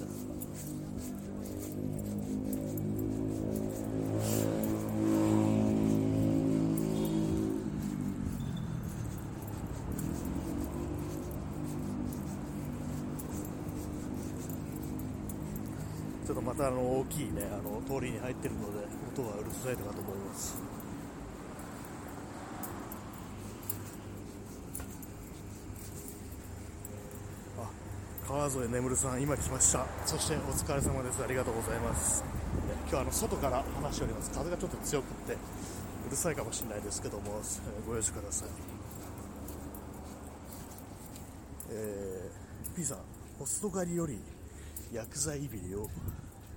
[16.26, 20.76] ちょっとまたあの大きいねあの通りに入ってるので音がうるさいのかと思います。
[28.28, 29.86] 川添眠さん、今来ました。
[30.06, 31.22] そしてお疲れ様です。
[31.22, 32.24] ありがとうございます。
[32.84, 34.32] 今日はあの外から話しております。
[34.32, 35.38] 風がちょっと強くって、う
[36.10, 37.42] るさいかもしれないですけども、
[37.86, 38.48] ご容赦ください。
[41.72, 43.00] えー、P さん、
[43.38, 44.18] ホスト狩りより
[44.94, 45.90] 薬剤いびりを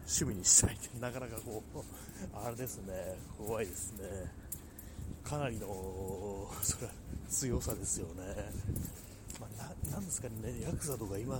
[0.06, 1.80] 趣味にしたいって、なかなかこう、
[2.32, 4.04] あれですね、怖いですね。
[5.24, 5.66] かなりの、
[6.62, 6.92] それは
[7.28, 8.47] 強さですよね。
[10.08, 10.34] ですかね、
[10.64, 11.36] ヤクザとか今、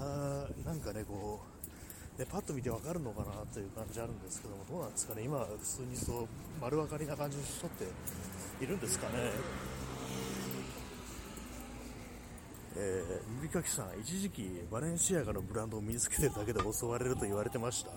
[0.64, 1.40] なんかね、こ
[2.16, 6.26] う、でパッと見て分かるのかなという感じあるんですけども、どうなんですかね、今、普通にそう
[6.60, 9.14] 丸分かりな感じの人っているんですかね。
[12.76, 17.90] えー、指かきさん、一時期バレンシアガのブランドを身につけてるだけで襲われると言われてました。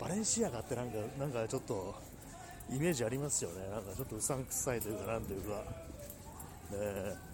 [0.00, 1.94] バレンシアガってなんか、なんかちょっと
[2.70, 3.68] イメージありますよね。
[3.68, 5.56] なんかちょっとうさんくさいというか、なんというか。
[6.72, 7.32] ね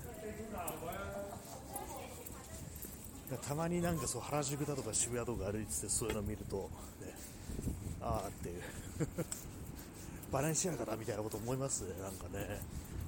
[3.37, 6.70] たまになんかそう原宿だとか渋谷とか歩いててそういうの見ると、
[7.01, 7.14] ね、
[8.01, 8.62] ああっていう。
[10.33, 11.85] バレンシアガだみたいなこと思います？
[11.85, 12.61] ね、なんかね。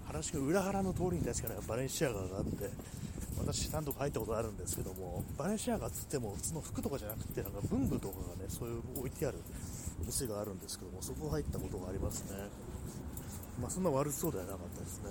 [0.06, 2.68] 原宿裏原の通りに確かねバレンシアガがあって
[3.38, 9.38] 私何度か入ったことあるんですけどもバレンシアガっつっても普通の服とかじゃなくてなんか文具とかがねそういう置いてある
[10.04, 12.48] 店があるんですけどもそこ入ったことがありますね。
[13.60, 15.10] まあそんな悪そうではなかったですね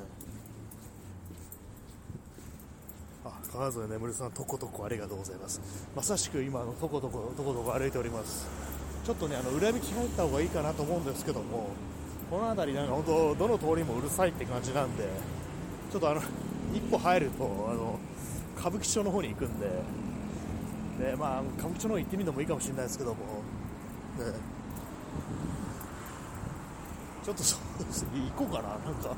[3.23, 5.59] あ川添眠さんとことこありがとうございます。
[5.95, 8.47] まさしく今のとことことことこ歩いております。
[9.03, 11.69] ちょっとねあの裏道入った方がいいかなと思うんですけども
[12.29, 15.05] この辺りなんか本当どの通りもうるさいって感じなんで
[15.91, 16.21] ちょっとあの
[16.73, 17.99] 一歩入るとあの
[18.59, 19.67] 歌舞伎町の方に行くんで
[20.99, 23.25] で、まあ、歌舞伎町の方行ってみるのもいいかもしれないですけども、ね、
[27.23, 29.15] ちょっとそうですね行こうかななんか。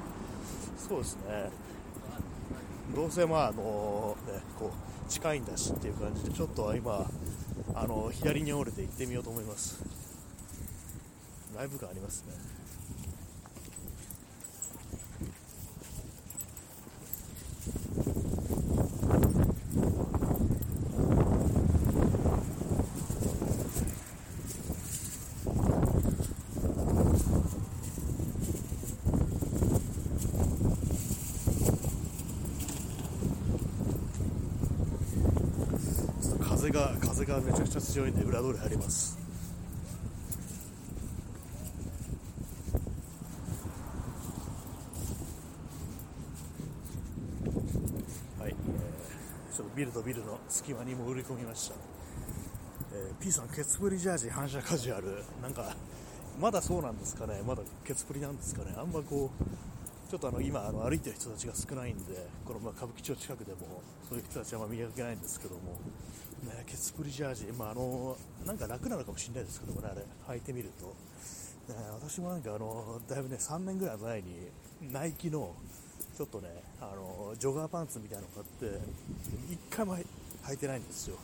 [0.78, 1.50] そうですね。
[2.96, 4.72] どうせまああのねこ
[5.08, 7.10] う近いんだしっていう感じでちょっと今
[7.74, 9.84] あの左に折れて行ってみようと思います。
[11.58, 12.62] ライブ感ありますね
[36.72, 39.20] が風がめちゃくちゃ強いんで裏通り入ります。
[48.40, 51.76] はい、えー、ちょっとビルとビルの隙間に潜り込みました、
[52.94, 55.76] えー、P さんケツプリジャージ反射カジュアルなんか
[56.40, 57.42] まだそうなんですかね？
[57.46, 58.74] まだケツプリなんですかね？
[58.78, 65.78] あんまこうちょっとあの今あの歩いてる人たちが少ないんでこのま歌舞伎町近くでもそういう人たちはま見かけないんですけども、
[66.44, 70.02] ね、ケツプリジャージ、まあ、あのなんか楽なのかもしれないですけどもねあれ。
[70.36, 70.88] 履いてみると、
[71.74, 74.50] ね、私もなんかあのだいぶね3年ぐらい前に
[74.92, 75.54] ナイキの
[76.18, 78.80] ちょっとねあのジョガーパンツみたいなのを買って
[79.54, 81.18] 1回も履いてないんですよ、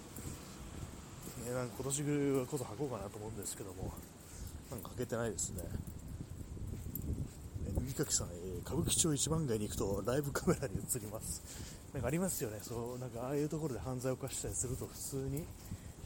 [1.45, 3.91] ね、なんか今年こそ履こうかなと思うんですけども
[4.69, 5.63] なんか履けてないですね
[7.79, 11.41] 三垣さん、えー、歌舞伎町一番街に行くとライブカメラに映ります。
[11.93, 15.45] なんかありますよね、そうなんかああいうところで犯罪を犯したりすると普通に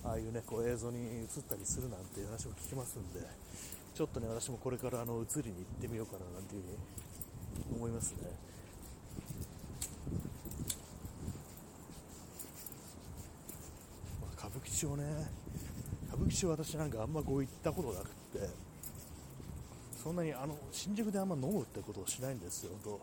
[0.03, 3.19] ああいうねこう映像に映ったりするなんていう話も聞きますんで、
[3.93, 8.17] ちょっとね私もこれからあの映りに行ってみようかななんていうふうに思いますね。
[14.21, 15.03] まあ、歌舞伎町ね、
[16.07, 18.07] 歌舞伎町私なんかあんまこう行ったことなくっ
[18.41, 18.71] て。
[20.01, 22.99] そんなにあの新宿であんま飲むってことをしないんですよ、と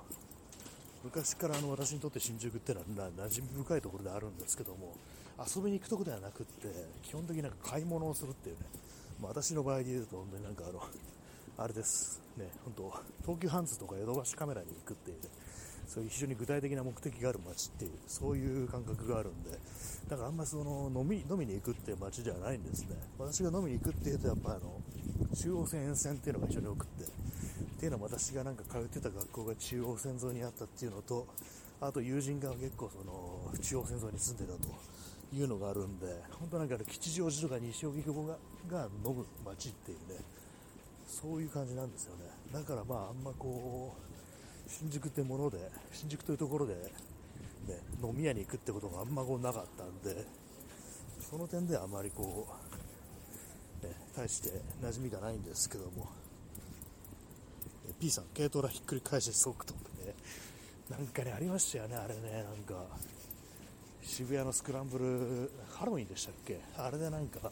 [1.05, 4.95] 昔からあの私にとって新宿ってのは馴染み深いところであるんですけども
[5.39, 6.69] 遊びに行くとこではなくって
[7.03, 8.63] 基本的になんか買い物をするっていうね、
[9.23, 10.83] まあ、私の場合で言うと本当になんかあの
[11.59, 12.21] あれです。
[12.37, 15.29] ね本当東急ハンズとか江戸橋カメラに行くっていう、ね、
[15.89, 19.51] そういう非常に具体的な目的がある街っていうそういう感覚があるんで
[20.09, 22.97] だからあんまりその飲み飲みに行くっていう街ではないんですね。
[23.19, 24.81] 私が飲みに行くっていうとやっぱあの
[25.35, 27.05] 中央線沿線っていうのが非常に多くて
[27.79, 31.29] っていうのは私がなんか通ってた学校が中央線沿いにあったっていうのと
[31.81, 34.69] あと友人が結構その中央線沿いに住んでたと
[35.33, 36.07] いうのがあるんで
[36.41, 38.37] 本当なんか吉祥寺とか西荻窪が
[38.69, 40.19] が飲む街っていうね
[41.07, 42.25] そういう感じなんですよね。
[42.53, 45.59] だからまああんまこう新宿ってもので
[45.93, 46.81] 新宿というところで、ね、
[48.03, 50.27] 飲み屋に行くってことがあんまこうなかったんで
[51.21, 52.69] その点ではあまりこう
[53.83, 54.51] ね、大して
[54.83, 56.09] 馴染みがないんですけども、
[58.01, 60.15] P さん、軽トラひっくり返し速度ってね、
[60.89, 62.87] なんかね、ありましたよね、あれね、なんか、
[64.03, 66.61] 渋谷のスクランブル、ハロウィンでしたっけ？
[66.77, 67.51] あれでなんか、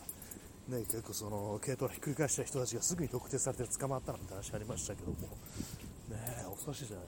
[0.68, 7.06] ね、結構その、軽トラひっくり返した人たちがすぐに特定されて捕まったなんて話ありましたけども、ね恐ろしいじゃない、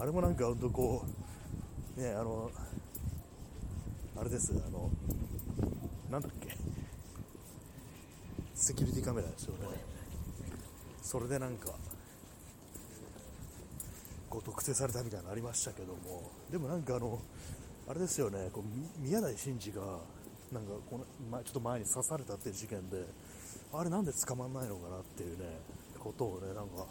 [0.00, 1.04] あれもなんか本当こ
[1.96, 2.50] う、ね、あの、
[4.18, 4.90] あれです、あの、
[6.10, 6.56] なんだっけ、
[8.54, 9.68] セキュリティカメラですよね。
[11.02, 11.72] それでなんか
[14.28, 16.30] こう特定されたみたいなのありましたけども。
[16.50, 17.18] でもなんかあの
[17.88, 18.50] あれですよね。
[18.52, 19.82] こう宮台真司が
[20.52, 23.04] なんかこの、ま、ちょっと前に刺されたっていう事件で
[23.72, 25.44] あれなんで捕まんないのかなっていうね
[25.98, 26.86] ことをねなんか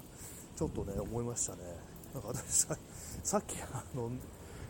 [0.55, 1.59] ちょっとね思いましたね。
[2.13, 2.77] なんか私さ
[3.23, 4.09] さっきあの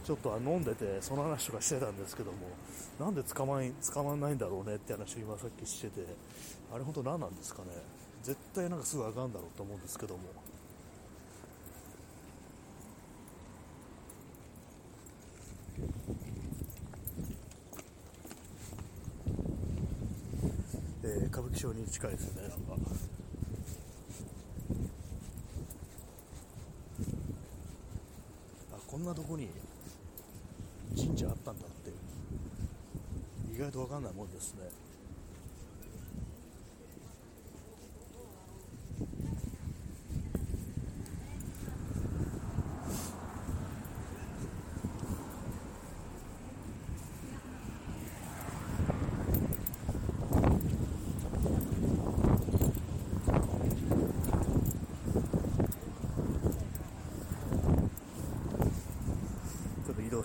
[0.03, 2.37] ちょっと飲んでてその話とかしてたんですけども
[2.99, 3.61] なんで捕ま
[3.93, 6.05] 捕まんないんだろうねって話を今さっきしてて
[6.73, 7.69] あれ本当何なんですかね。
[8.23, 10.46] 絶対なんかすぐあかんだろうと思うんですけども。
[21.57, 22.57] えー、歌舞伎町に近いですね、なんか。
[28.73, 29.49] あ、こんなとこに
[30.95, 31.91] 神社あったんだって
[33.53, 34.86] 意外と分かんないもんですね。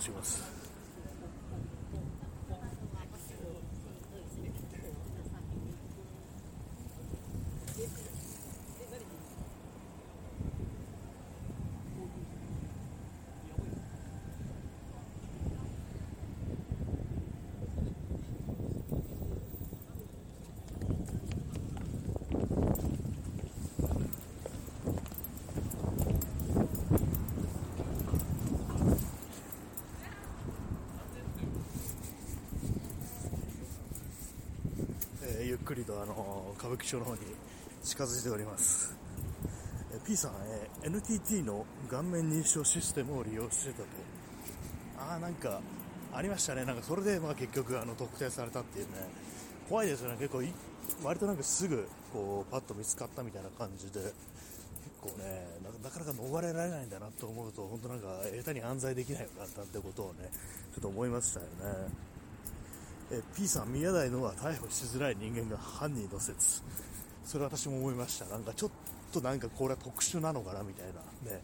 [0.03, 0.53] します
[35.62, 37.21] っくりとあの歌舞伎町の方に
[37.83, 38.95] 近づいております。
[40.05, 43.85] P さん、え NTT の顔面認証システムを利用してたと。
[44.99, 45.61] ああなんか
[46.13, 46.63] ありましたね。
[46.65, 48.91] なんかそれでまあ結局あの特定されたっていうね。
[49.67, 50.17] 怖いですよね。
[50.19, 50.43] 結構
[51.03, 53.99] 割となんかすぐこうパッと見つかったみたいな感じで。
[55.03, 55.47] 結構ね
[55.83, 58.07] なかなか逃れられないんだなと思うと本当なんか
[58.37, 60.29] 下手に犯罪できないよなってことをね
[60.73, 62.12] ちょっと思いましたよね。
[63.15, 66.63] え P さん、宮台のは逮捕しづらい人間が犯人の説、
[67.23, 68.69] それ私も思いました、なんかちょっ
[69.11, 71.43] となんかこれは特殊なのかなみたいな、ね、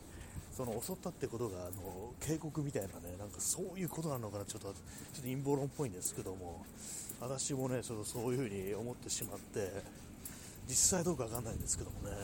[0.51, 4.76] その襲ったってことがあの警告みたいなね、なんかそういうことなのかな、ちょっとちょっ
[5.17, 6.65] と陰謀論っぽいんですけども、
[7.22, 9.84] 私もね、ちょっとそういうふうに思ってしまって、
[10.67, 12.15] 実際どうかわかんないんですけどもね。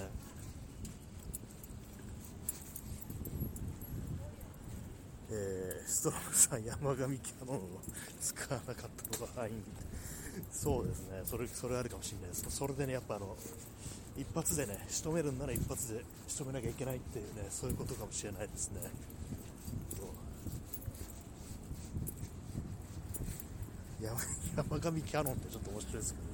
[5.35, 7.61] えー、ストロムさん、山上キャノンを
[8.21, 9.63] 使わなかったのが敗因、
[10.49, 13.35] そうですね、それそれあるかもしれないです、それでね、やっぱあの
[14.17, 18.79] 一発でね、仕留めるんなら一発で仕留めなきゃいけないっていうね、そういうことかもしれないですね。
[24.01, 24.17] 山
[24.55, 26.25] 山上キャノンってちょっと面白いですけど、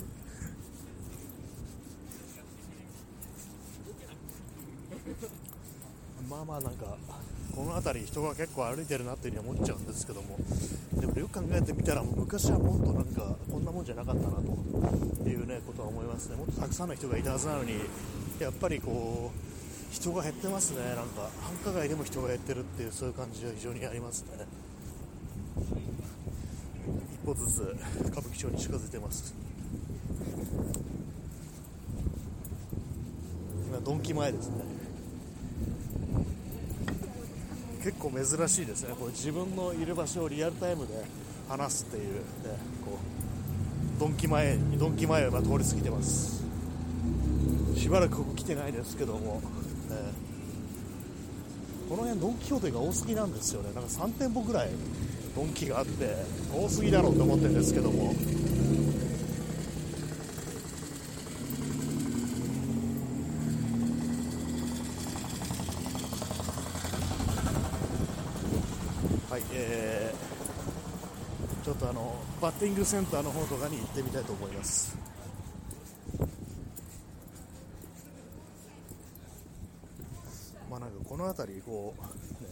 [5.35, 5.50] ね。
[6.29, 6.97] まあまあなんか
[7.55, 10.37] この辺り人が結構歩いてるなっていうふうに思っちゃうんですけども
[10.93, 16.37] でもよく考えてみたら昔はもっとなんかこんなもんじゃなかったなというねことは思いますね。
[16.37, 17.73] もっとたくさんの人がいたはずなのに
[18.39, 20.77] やっぱりこう人が減ってますね。
[20.95, 24.45] なんか繁華街でも人が減ってるっていうそういう感じは非常にありますね。
[27.13, 27.61] 一歩ずつ
[28.07, 29.33] 歌舞伎町に近づいてます。
[33.67, 34.80] 今ドンキ前ですね。
[37.83, 38.93] 結構珍しいですね。
[38.97, 41.03] これ自分のいる場所をリアルタイムで
[41.49, 42.21] 話すっていう、ね、
[42.85, 42.97] こ
[43.97, 46.43] うドンキ前にドンキ前を今通り過ぎてます。
[47.75, 49.41] しばらくここ来てないですけども、ね、
[51.89, 53.73] この辺ドン・キホーテが多すぎなんですよね。
[53.73, 54.69] なんか3店舗ぐらい
[55.35, 56.15] ドンキがあって
[56.53, 58.13] 多すぎだろうと思ってるんですけども
[69.29, 74.95] はい、えー、ちょっとあのバッティングセンターの方とかに行ってみたいと思います。
[80.69, 82.49] まあなんかこの辺りこう、ね、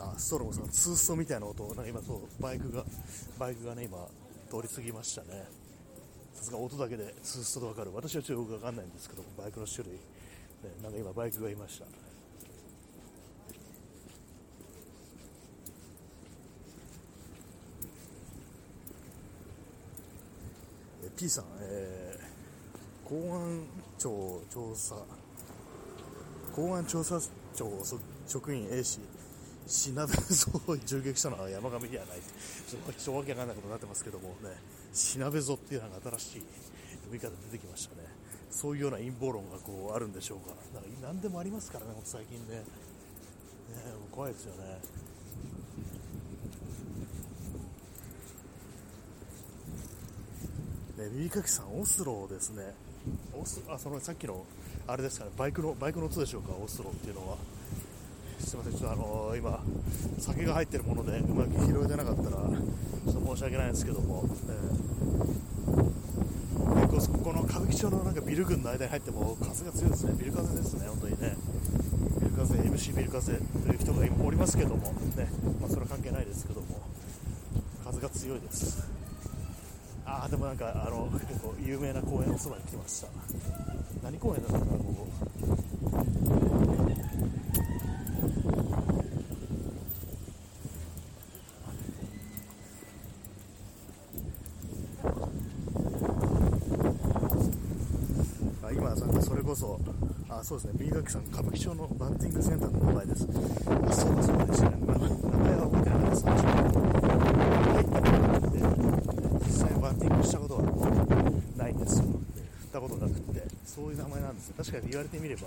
[0.00, 2.84] あストロムさんツーストみたいな音なんか今そうバイクが
[3.38, 3.96] バイクがね今
[4.50, 5.44] 通り過ぎましたね。
[6.34, 7.92] さすが音だけでツーストと分かる。
[7.94, 10.00] 私はちょっとよく分かんないんですけどバイクの種類、ね、
[10.82, 11.86] なんか今バイクがいました。
[21.16, 23.62] P さん、えー、公安
[23.98, 24.96] 庁調査
[26.54, 27.18] 公安調査
[27.54, 27.72] 庁
[28.26, 29.00] 職員 A 氏
[29.66, 32.18] 死なべ像を銃撃したのは山上ではない。
[32.68, 34.54] ちょっとわけわかんないことになってますけどもね。
[34.92, 36.40] 死なべぞっていうのが新しい
[37.06, 38.02] 呼び方出てきましたね。
[38.50, 40.54] そういうような陰謀論がこうあるんでしょうか。
[40.72, 42.56] なんか何でもありますからね最近ね。
[42.56, 42.62] ね
[44.12, 44.78] 怖いですよね。
[50.96, 52.72] ね、耳かきさん、オスロですね、
[53.38, 54.44] オスあそのさっきの
[54.86, 57.36] あれですかねバイクのバイクの音でしょうか、オスロっていうのは。
[58.38, 59.60] すみません、ちょっとあのー、今、
[60.18, 64.24] 酒が入ってるものでうまく拾えてなかったら、ちょっと申し訳ないんですけども、
[66.96, 71.36] 結構この歌舞伎町のなんかビル群の間に入っても風が強いですね、ビル風ですね、本当にね、
[72.20, 75.28] ビル風、MC ビル風という人が今おりますけども、ね。
[75.60, 76.80] まあ、それは関係ないですけども、
[77.84, 78.95] 風が強いです。
[80.06, 83.08] ああでもなんかあの結構有名な公園のそばに来ました。
[84.02, 86.16] 何公園だったかなここ
[98.62, 99.78] あ今なんかそれこそ
[100.28, 100.72] あそうですね。
[100.86, 105.00] B 学さん歌舞伎町のバッティングセンターの名前ですあそうだそうでしたね名前
[105.56, 106.32] は覚えてなかったです入
[107.82, 108.16] ったの
[109.46, 110.62] 実際バッティングしたことは
[111.56, 113.42] ないんですよ振ったことなくって
[113.76, 115.42] そういう名前なんですよ確かに言われてみれば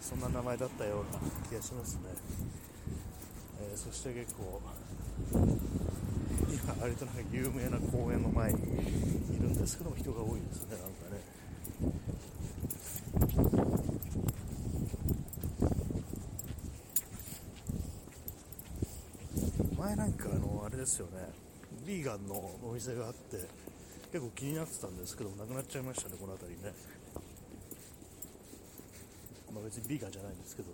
[0.00, 1.18] そんな名前だったような
[1.50, 2.02] 気がしますね、
[3.68, 4.62] えー、そして結構
[5.32, 11.34] 今割となんか有名な公園の前にいるんですけども人が多いですねなんかね。
[19.76, 21.12] 前なんかあのあれですよね。
[21.84, 23.36] ビーガンのお店があって
[24.12, 26.72] 結構気になってたんですけどもなくなっちゃいましたねこの辺りね。
[29.54, 30.68] まあ別にビーガンじゃないんですけど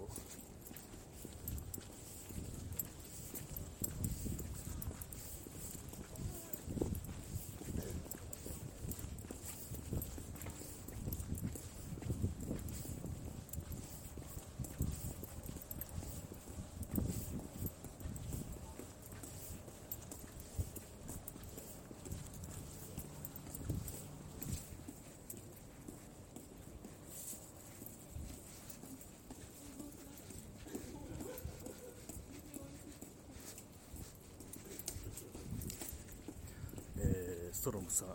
[37.53, 38.09] ストロムさん、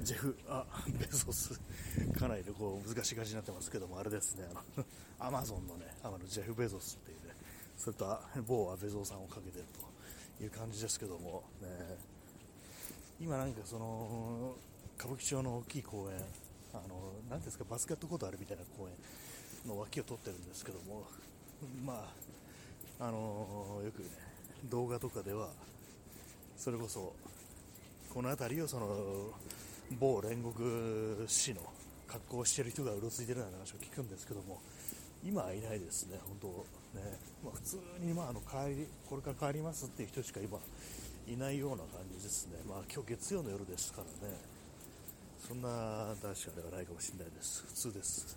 [0.00, 0.64] ジェフ・ア・
[0.98, 1.60] ベゾス、
[2.18, 4.84] かなりこう難しい感じになってますけども、あれですね、あの
[5.18, 7.34] アマゾンのね、あのジェフ・ベゾスっていうね、
[7.76, 9.64] それと某アベゾーさんをかけてる
[10.38, 11.68] という感じですけども、ね、
[13.20, 14.56] 今なんかその、
[14.98, 16.20] 歌舞伎町の大きい公園、
[16.72, 18.94] あの、なんですか、バスケットコートあるみたいな公園
[19.66, 21.04] の脇を撮ってるんですけども、
[21.84, 22.06] ま
[22.98, 24.08] あ、あのよくね、
[24.64, 25.48] 動画とかでは、
[26.56, 27.14] それこそ
[28.12, 28.88] この辺りをその
[29.98, 31.60] 某煉獄師の
[32.08, 34.60] 格好をしている人がうろついてるような話を聞くんですけども
[35.24, 40.58] 今はいないですね、本当ね、まあ、普通にまああの帰りこれから帰りますっていう人しか今
[41.28, 44.34] いないような感じですね、まあ、今日月曜の夜ですからね。
[45.46, 47.64] そんな確かではないかもしれないです。
[47.66, 48.36] 普通です。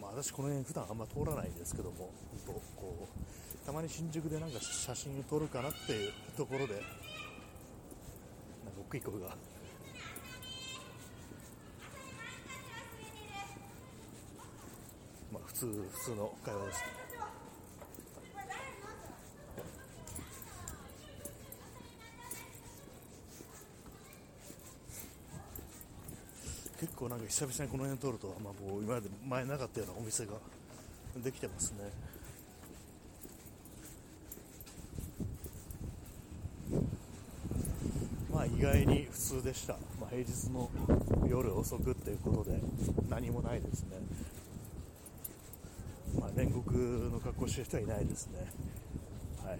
[0.00, 2.10] まあ、私この辺普段あんま通らないですけども本
[2.46, 6.74] 当こうたまに新宿でなんか写真を撮るかなっていうところで。
[6.74, 6.86] なんか
[8.88, 9.26] 大きい声が。
[15.32, 16.84] まあ普通普通の会話です。
[26.78, 30.34] 結構なんか久々にこの辺通ると、まあ、もう今まで前なかったようなお店が
[31.16, 31.90] できてますね。
[38.46, 40.70] あ意外に普通でした、まあ、平日の
[41.28, 42.58] 夜遅くっていうことで
[43.08, 43.98] 何もないですね、
[46.18, 46.74] まあ、煉獄
[47.12, 48.46] の格好してる人はいないですね。
[49.44, 49.58] はい。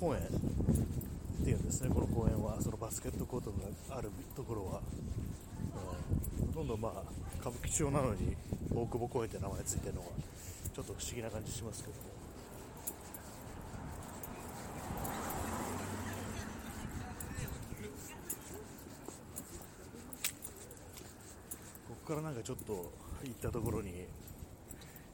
[0.00, 4.80] 公園っていうんですね、この公園は、そのバスケットコートがあるところは、
[6.40, 8.36] うん、ほとんどまあ歌舞伎町なのに
[8.70, 10.08] 大久保公園って名前ついてるのが、
[10.74, 11.94] ちょっと不思議な感じしますけど。
[21.88, 22.92] ここからなんかちょっと
[23.24, 24.06] 行ったところに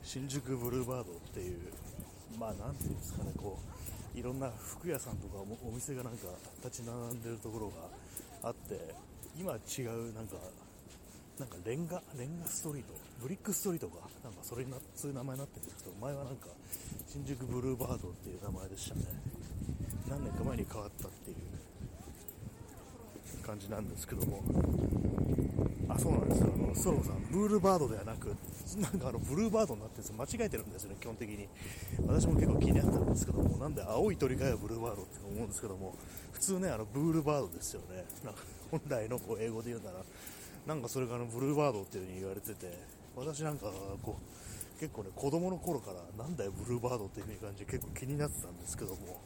[0.03, 1.59] 新宿ブルーバードっていう
[2.41, 3.59] まあなんていうんですかねこ
[4.15, 6.29] ういろんな服屋さんとかお店がなんか
[6.65, 8.95] 立ち並んでるところがあって
[9.39, 10.37] 今違うなんか
[11.39, 16.47] なんかレンガレンガストリートブリックストリートかなんかそれになそういう名前になってるんですけど前はなんか
[17.09, 19.03] 新宿ブルーバードっていう名前でしたね。
[20.09, 21.37] 何年か前に変わったっていう
[23.47, 24.41] 感じなんですけども。
[25.89, 26.53] あそうなんですよ。
[26.55, 28.35] あのソロさんブーバードではなく
[28.79, 30.41] なんかあのブルーバードになってるんですよ。
[30.41, 31.49] 間違えてるんですよね基本的に。
[32.07, 33.59] 私も結構気になったんですけども。
[33.59, 35.95] なんで青い鳥かよブルーバードって思うんですけども。
[36.33, 38.05] 普通ねあのブーバードですよね。
[38.25, 39.99] なんか本来のこう英語で言うなら。
[40.67, 42.79] なんかそれがあのブルーバードっていう風に言われてて
[43.15, 43.67] 私なんか
[44.03, 49.23] こう結構ね子供の頃からなんだよブルーバードっていう風に感じで結構気になってたんですけども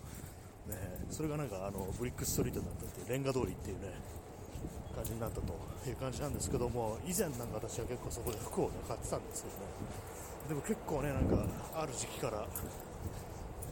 [0.69, 0.77] ね
[1.11, 3.89] それがなんかあのブリックストリートだったっていうレンガ通りっていうね
[4.95, 5.55] 感じになったと
[5.89, 9.61] いう感じなんですけども以前なんか私は結構そこで服をね買ってたんですけどね。
[10.49, 12.45] でも結構ねなんかある時期から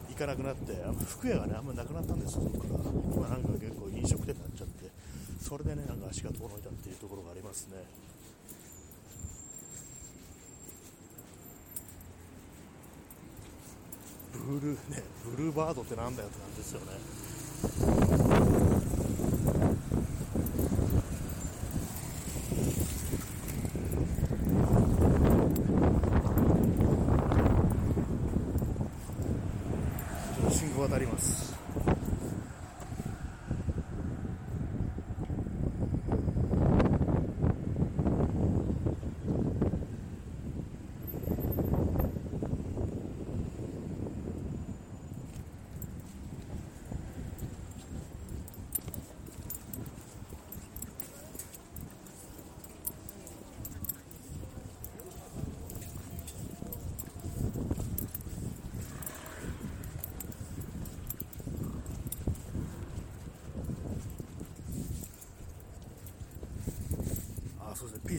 [0.08, 0.72] 行かなくなって
[1.04, 2.80] 服屋がねあんまなくなったんですよそこから。
[3.12, 4.87] 今なんか結構飲食店になっちゃって
[5.40, 7.84] それでねなんか足が遠のいたっていうところがありますね。
[14.46, 15.02] ブルーね
[15.36, 16.86] ブルーバードってなんだよって感じですよね。
[30.50, 31.47] 信号渡ります。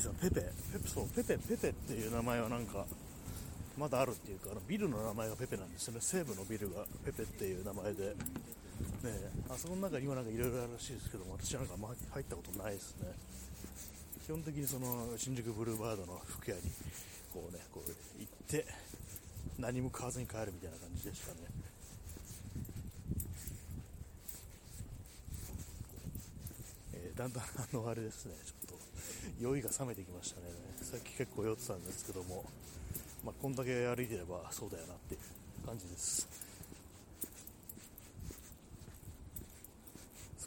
[0.02, 0.42] そうですね P さんペペ。
[0.42, 2.86] ペペそうペペペペっていう名前はなんか
[3.78, 6.00] まだあるっていうかあのビルの名前がペペなんですよね。
[6.02, 8.16] 西部のビルがペペっていう名前で。
[9.04, 9.12] ね
[9.50, 13.12] あそこの中に今なんかいろいろあるらしいですけども私なんかまあ入ったことないですね。
[14.26, 16.62] 基本的にその新宿ブルーバードの服屋に
[17.34, 17.90] こうねこう
[18.20, 18.66] 行って
[19.58, 21.40] 何も買わずに帰るみたいな感じでしたね。
[26.94, 28.36] え、だんだんあのあれですね。
[28.46, 28.69] ちょっ
[29.40, 30.48] 酔いが冷めてきましたね。
[30.82, 32.44] さっき結構酔ってたんですけども、
[33.24, 36.28] まあ、こんだけ歩いてればそうだよなっていう感じです。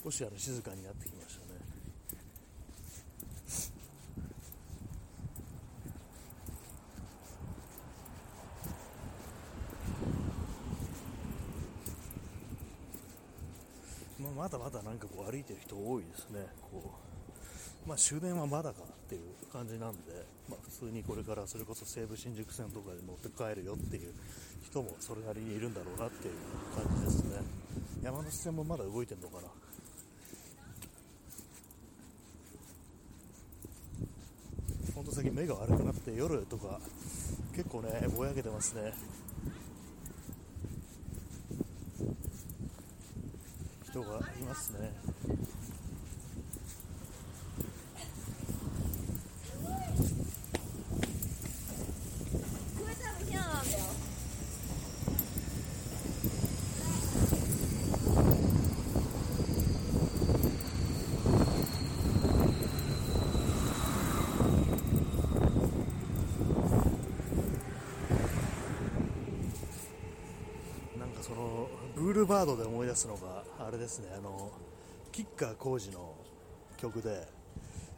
[0.04, 1.52] 少しあの静かになってきましたね。
[14.20, 16.46] まあ、まだまだなんかこう歩いてる人多いですね。
[16.70, 17.11] こう
[17.86, 19.98] まあ、終電はまだかっていう感じなんで、
[20.48, 24.14] まあ、普通にこれからそれこそ西武新宿線とかで乗って帰るよっていう
[24.64, 26.34] 人もそれなりにいるんだろうなっていう
[26.74, 27.42] 感じですね。
[28.02, 29.48] 山手線もまだ動いてんのかな。
[34.94, 36.80] ほんと最近目が悪くなって夜とか
[37.54, 38.94] 結構ねぼやけてますね。
[43.90, 44.90] 人がいますね
[71.94, 74.50] ブールバードで思い出すのが、あれですね、あの、
[75.12, 76.14] キッカー工事の
[76.78, 77.28] 曲で、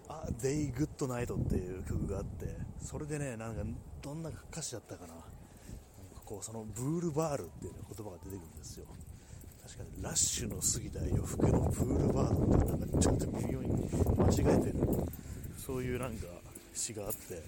[0.09, 3.63] あ、Day Good Night っていう曲があって、それでね、なんか、
[4.03, 5.15] どんな歌詞だったかな。
[5.15, 5.25] なか
[6.25, 8.87] こう、その、ブールバールっていう、言葉が出てくるんですよ。
[9.63, 14.75] 確かに、ラッシュの過ぎた夜更けのブールバードって、なんかちょっと微妙に間違えてる、
[15.57, 16.27] そういうなんか
[16.75, 17.41] 詩があって、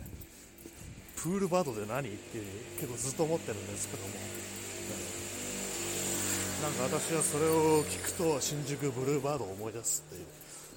[1.16, 2.08] プールバードで何？
[2.08, 2.44] っていう
[2.78, 4.08] 結構ずっと思ってるんですけども、
[6.62, 10.26] なんか私はそれを聞くと新宿ブルーバードを思い出すっていう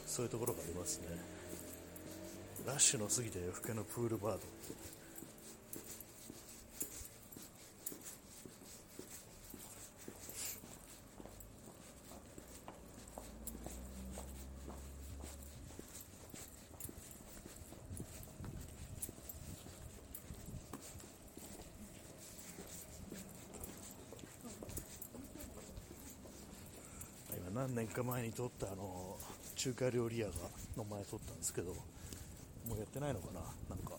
[0.06, 1.08] そういうところがありますね。
[2.68, 4.40] ラッシュの過ぎて夜更けのプールバード。
[27.70, 29.16] 何年か前に撮ったあの
[29.56, 30.34] 中華料理屋が
[30.76, 31.74] の前撮ったんですけど
[32.68, 33.94] もうやってないのかななんか。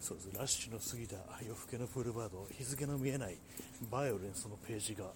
[0.00, 0.30] そうです。
[0.38, 3.36] ラッシュの過ぎた夜更けのプールバード日付の見えない
[3.90, 5.06] バイオレンスのページが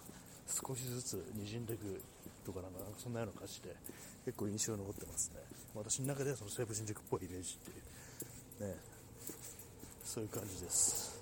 [0.48, 2.00] 少しずつ滲んでいく
[2.44, 3.76] とかなんかそんなような感じで
[4.24, 5.36] 結構印象に残ってますね。
[5.74, 8.76] 私の中ではその西武新宿っぽいイメージっていうね。
[10.02, 11.19] そういう感じです。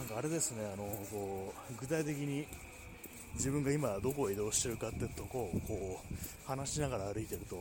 [0.00, 2.46] なんかあれですねあのこう具体的に
[3.34, 7.56] 自分が今どこを移動してるかってとこをこう話しながら歩いてると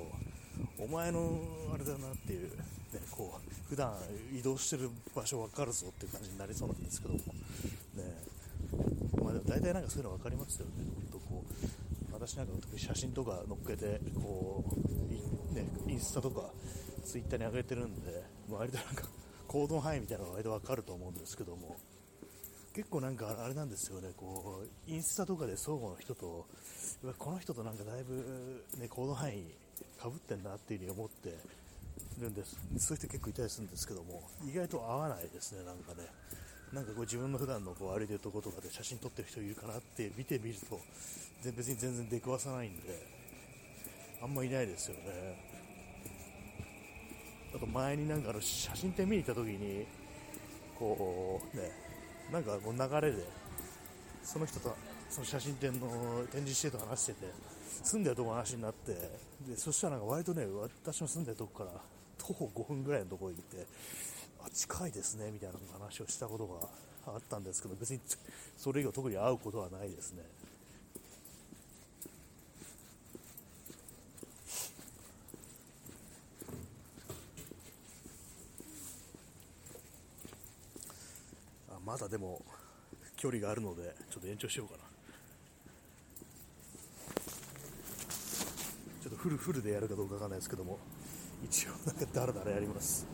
[0.81, 1.37] お前の
[1.73, 2.63] あれだなっていう、ね、
[3.11, 3.93] こう普段
[4.33, 7.23] 移動してる場所分かるぞっていう感じになりそうなんですけども、ね
[9.21, 10.71] まあ、でも大体なんかそういうの分かりますよね、
[11.11, 14.63] 本当こう私なんか特に写真とか載っけてこ
[15.51, 16.49] う、ね、インスタとか
[17.03, 19.03] ツイッターに上げてるんで、割となんか
[19.47, 21.75] 行動範囲みたいなのが割と分かると思うんですけども。
[22.79, 26.47] 結構なんかあれなんですよね、こうインスタとかで相互の人と、
[27.17, 29.43] この人となんかだいぶ、ね、行動範囲
[30.01, 31.35] かぶってんなっていう風に思って
[32.21, 36.07] るんです、そういう人結構いたりするんですけども、意外と合わないですね、なんかね、
[36.71, 40.79] なんかこう自分の普段のこう歩いてるとことかで写真撮ってる人いるかなって見てみると、
[41.43, 43.05] 別に全然出くわさないんで、
[44.23, 45.35] あんまいないですよね。
[47.53, 49.85] あと前になんかあの写真展見に行った時に、
[50.79, 51.88] こうね、
[52.31, 53.23] なんかこう流れで
[54.23, 54.75] その人と
[55.09, 55.87] その写真展の
[56.31, 57.17] 展示してと話してて
[57.83, 58.91] 住んでるとこの話になって
[59.47, 60.45] でそしたらなんか割とね
[60.83, 61.71] 私の住んでるとこから
[62.17, 63.67] 徒歩5分ぐらいのところに行って
[64.45, 66.45] あ近いですねみたいな話をしたこと
[67.05, 67.99] があったんですけど別に
[68.57, 70.21] それ以外特に会うことはないですね。
[81.89, 82.39] まだでも
[83.17, 84.83] 距離があるのでちょっと延長しようかな。
[89.01, 90.77] ちょっとフルフルでやるかどうかわかんないですけども
[91.43, 93.07] 一応なんかだらだらやります。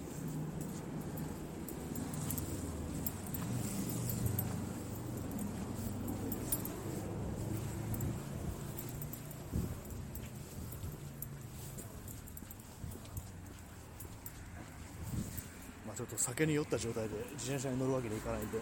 [15.96, 18.60] ちょっと酒に酔った状態で自転車に乗るわけにいかないんで。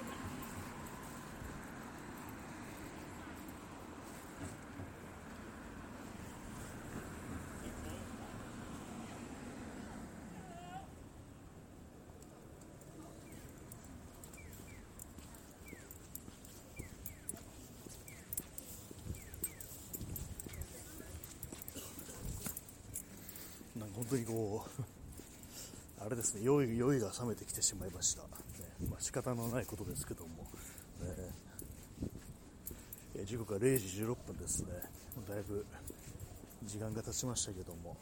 [23.76, 24.93] なんか本当にこう
[26.06, 28.28] あれですね酔い酔いが冷めてきてしまいました、ね。
[28.90, 30.44] まあ、仕方のないことですけども、
[33.16, 34.74] ね、時刻は0時16分ですね。
[35.30, 35.66] だいぶ
[36.64, 37.96] 時間が経ちましたけども。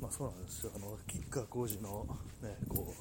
[0.00, 0.72] まあそうなんですよ。
[0.74, 2.06] あの吉川晃司の
[2.42, 2.92] ねこう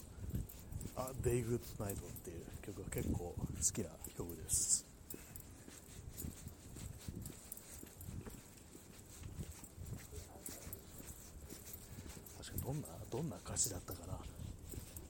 [0.99, 3.36] 「あデイグッドナイト」っていう曲が結構好
[3.74, 4.91] きな曲です
[13.12, 13.36] どんな
[13.70, 14.18] だったかな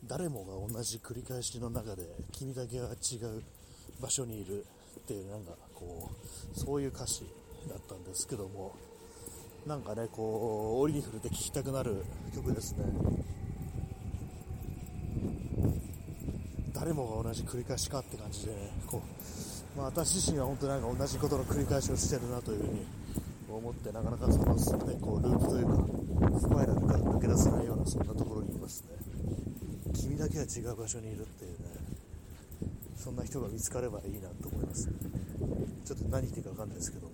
[0.05, 3.43] 誰もが同じ繰り返しの中で君だけは違う
[4.01, 4.65] 場所にいる
[4.99, 6.09] っていうなんかこ
[6.53, 7.23] うそういう歌詞
[7.69, 8.75] だったんですけども
[9.65, 12.03] なんかねこう折に触れて聴きたくなる
[12.35, 12.85] 曲ですね。
[16.73, 19.03] 誰もが同じ繰り返しかって感じでねこ
[19.75, 22.85] う、まあ、私自身は本当なんか同じことの繰り返しをしてるなというふうに
[23.47, 26.00] 思ってなかなかその、ね、こうループというか
[26.39, 28.89] スパイラルから抜け出せないようなそんなところにいますね。
[29.93, 31.57] 君だけは違う場所にいるっていうね。
[32.95, 37.13] そんな人が見つかればいいなと思います、ちょっと何言っていいか分かんないですけども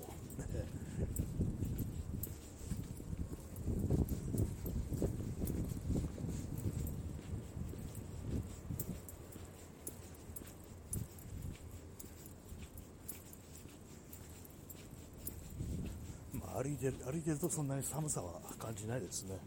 [17.05, 19.38] 歩いてるとそんなに寒さは感じないですね。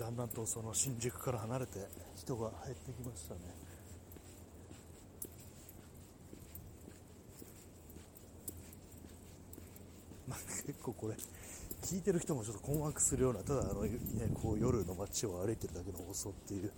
[0.00, 1.86] だんだんとその新宿から離れて
[2.16, 3.40] 人が減ってきましたね。
[10.26, 11.14] まあ、結構これ
[11.88, 13.90] 聞いてる人もちょっと困惑するような、ただあの、ね、
[14.34, 16.70] こう夜の街を歩いてるだけの放送っていう、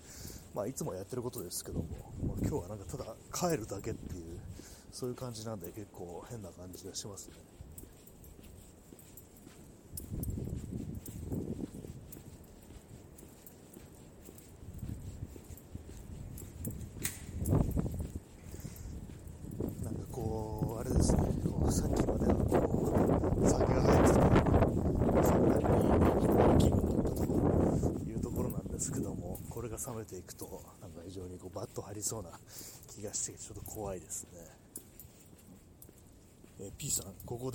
[0.54, 1.86] まあ、いつもやってることですけども、
[2.24, 4.38] まあ、今日はなんかただ帰るだけっていう、
[4.92, 7.34] そういう感じなんで結構変な感じがしますね。
[29.86, 32.30] 冷めていくとなんか非常にこうバッと張りそうな
[32.94, 34.30] 気がしてちょっと怖いですね。
[36.60, 36.90] えー、P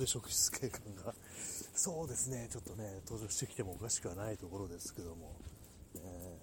[0.06, 1.14] 職質警官が、
[1.74, 5.34] そうですね、ちょっとね、登場してきてもおかしくはないところですけども、
[5.96, 6.38] え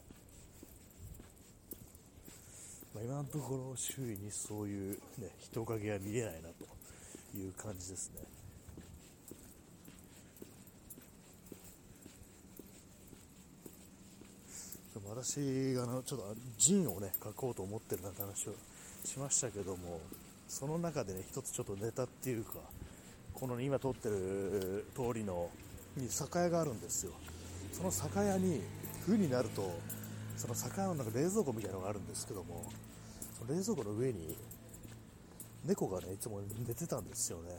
[2.93, 8.22] まあ、今のところ周囲にそういう、ね、人影が見えないなという感じですね。
[14.93, 18.53] でも私がのちょっとジンをね書こうと思ってるなんて話を
[19.03, 19.99] しましたけども
[20.47, 22.59] その中でね一つちょっとネタっていうか
[23.44, 25.50] この、今通ってる通りの
[25.98, 27.12] に酒屋があるんですよ。
[27.74, 28.62] その酒屋に
[29.06, 29.70] 冬になると
[30.38, 32.72] その酒屋の中冷蔵庫みたいなのがあるんですけども
[33.38, 34.34] その冷蔵庫の上に
[35.66, 37.58] 猫がねいつも寝てたんですよね。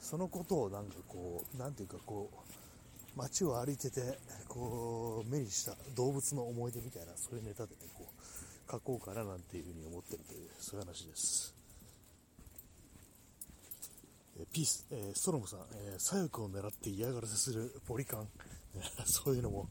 [0.00, 11.59] そのことをなんかこうなんていうかこう街を歩いててこう目にした動物の思い出みたいなそういうネタでねこう書こうかななんていうふうに思ってるというそういう話です。
[14.52, 18.28] ピース、えー、ストロムさん、えー、左翼を狙って嫌がらせするポリカン。
[19.04, 19.68] そういうのも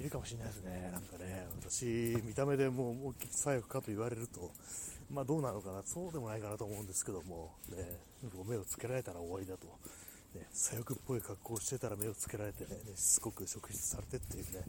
[0.00, 0.90] いるかもしれないですね。
[0.92, 1.84] なんかね私
[2.24, 4.52] 見た目でもう左翼かと言われると
[5.10, 5.82] まあどうなのかな。
[5.84, 7.98] そうでもないかなと思うんですけどもね
[8.46, 9.66] 目をつけられたら終わりだと。
[10.34, 14.62] ね、左翼っぽい格好をしてたら目をつけられて、ねしつこく職質されてっていうね、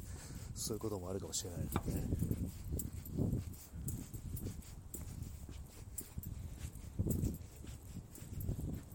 [0.55, 2.03] そういうこともあるかもしれないですね。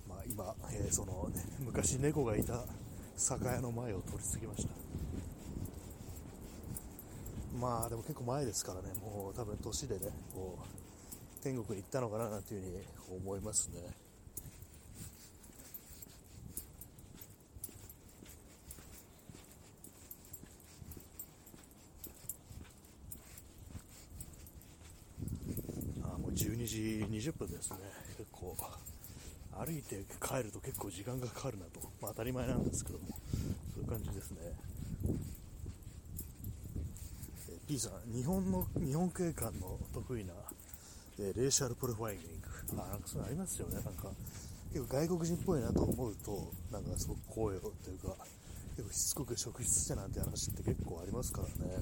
[0.09, 2.65] まあ今、ー、そのね、昔猫がいた
[3.17, 4.85] 酒屋の前を通り過ぎました。
[7.59, 12.85] まあでも結構前ですからね、もう多分年でね、こう、天国に行ったのかななんていうふうに
[13.25, 13.81] 思いますね。
[26.03, 27.79] あもう12時20分ですね、
[28.19, 28.57] 結構、
[29.55, 33.07] 歩いて帰ると結構時間がかかるなと、まあ、当たり前なんですけども、
[33.75, 34.39] そういう感じですね。
[37.51, 40.33] え P さん、日本の、日本警官の得意な、
[41.19, 42.41] えレーシャルプロファイリン
[42.77, 44.09] グ、あ、なんかそういうのありますよね、なんか、
[44.73, 48.17] 結構外国人っぽいなと思うと、なんかすごく声をというか、
[48.77, 51.77] 結構しつこく職質してなんて話って結構ありますからね。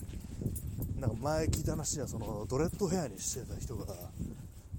[1.01, 3.95] なんか前聞いた話ではそのドレッドヘアにしてた人が、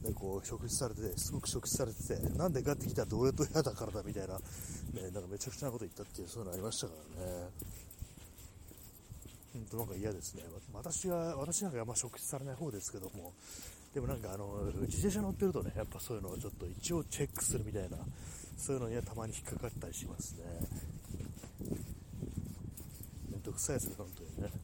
[0.04, 4.41] ね、こう職質されててすごく職質されててなんでかってきたらドレッドヘアだからだみたいな,、ね、
[5.14, 7.49] なんかめちゃくちゃなこと言ったっていうそういうのありましたからね。
[9.54, 10.43] 本当なんか嫌ですね。
[10.74, 13.34] 私は私なんかあんま職質されない方ですけども
[13.93, 17.97] でもなんかあの自転車乗ってるとねやっぱそういうのをちょっと一応チェックするみたいな
[18.58, 20.43] そういうのにはたまに引っかかったりしますね。
[23.32, 24.62] めんどくさいですね本当にね。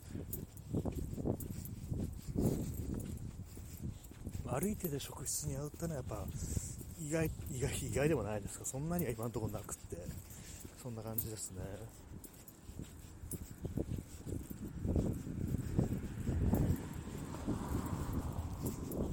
[4.52, 6.26] 歩いてで職質に遭うってのはやっぱ
[7.00, 9.98] 意外意外意外でもないですがそんなには今のところなくって。
[10.82, 11.62] そんな感じですね。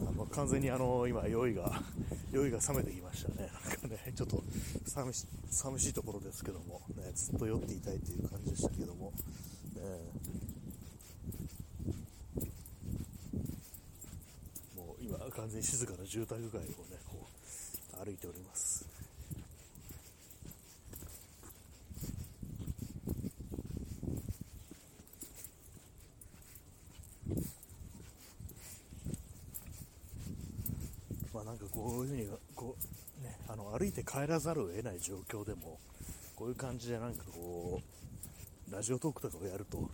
[0.08, 1.82] あの完全にあの今酔いが
[2.30, 3.50] 酔いが冷めてきましたね。
[3.64, 4.44] なんかねちょっと
[4.86, 6.80] 寂し寂しいところですけども。
[6.96, 9.12] ねずっと酔っていたいという感じでしたけども。
[9.74, 9.82] ね。
[15.36, 16.66] 完全に静かな住宅街をね
[17.06, 17.26] こ
[18.00, 18.86] う歩いております。
[31.34, 32.74] まあなんかこういうふうにこ
[33.20, 35.78] う、ね、あの歩いて帰らざるを得ない状況でも
[36.34, 37.82] こういう感じでなんかこ
[38.70, 39.90] うラジオトークとかをやると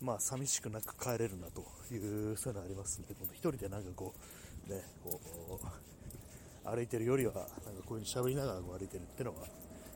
[0.00, 1.64] まあ寂しくなく帰れるなと
[1.94, 4.20] いうそういうのありますんで、一人でなんかこう、
[4.68, 5.20] ね、こ
[6.64, 7.48] う、歩いてるよりは、なんか
[7.86, 9.46] こういう風に喋りながら歩いてるってのは、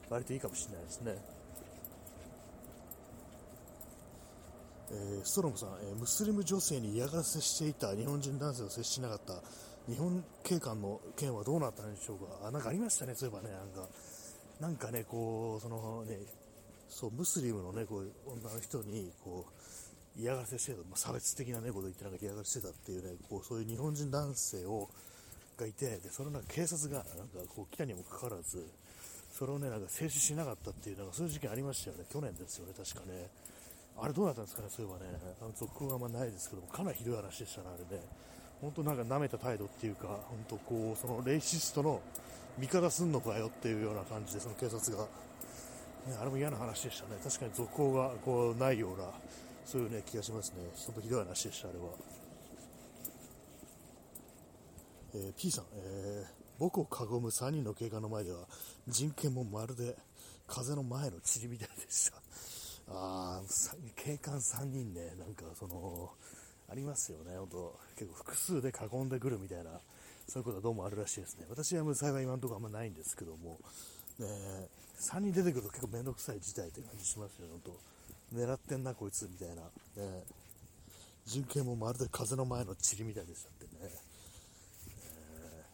[0.09, 1.17] 割といいかもしれないですね。
[4.91, 9.43] えー、ストロムさん、えー、ムスリム女性に嫌がらせしていた日本人男性を接しなかった
[9.89, 12.47] 日本警官の件はどうなったんでしょうか。
[12.47, 13.89] あ、なんかありましたね、そういえばね、なんか、
[14.61, 16.19] なんかね、こう、そのね、
[16.89, 19.53] そうムスリムの、ね、こう女の人にこう
[20.19, 24.89] 嫌がらせしてた、まあ、差別的な、ね、こと言ってなんか嫌がらせしてたっていうねこうそういう日本人男性を
[25.59, 28.67] がいてでそれなんか警察がなんかこう来たにもかかわらず
[29.33, 32.05] それをねなんか制止しなかったっていうなんかそういう事件ありましたよね。
[32.11, 33.29] 去年ですよね確かね。
[33.99, 35.37] あれどうなったんですかねそういえばね。
[35.41, 38.03] あの続報があんまないですけどもかなりひどい話でしたねあれね。
[38.61, 42.01] 本当なんか舐めた態度っていうか本当こうそのレイシストの
[42.59, 45.09] 味方すんのかよっていうような感じでその警察が、ね、
[46.19, 47.21] あれも嫌な話でしたね。
[47.23, 49.05] 確かに続報がこうないような
[49.67, 50.57] そういうね気がしますね
[50.87, 51.85] 本当ひどい話でしたあれは。
[55.15, 58.47] えー、P さん、えー、僕を囲む3人の警官の前では
[58.87, 59.97] 人権もまるで
[60.47, 62.23] 風の前の塵みたいでした。
[62.89, 66.11] あー警官3人ね、なんかその、
[66.69, 69.81] ありますよね、本当結構複数で囲んでくるみたいな、
[70.29, 71.47] そういうことはどうもあるらしいですね。
[71.49, 73.59] 私は幸い今のところあんまないんですけども、
[74.19, 74.27] ね、
[75.01, 77.96] 3人出てくると結構めんどくさい事態って感じしますよね、本当
[78.35, 79.63] 狙ってんな、こいつみたいな。
[80.03, 80.25] ね、
[81.25, 83.91] 人権もまるで風の前の塵みたいでしたってね。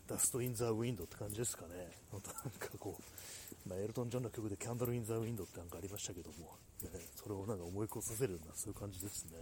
[0.08, 1.90] Dust in the Wind って感じですかね。
[2.10, 9.32] 本当なんかこう、まあ、エルトン・ジョンの曲で Candle in the Wind ってなんかありましたけども、ね、それをなんか思い起こさせるような、そういう感じですね。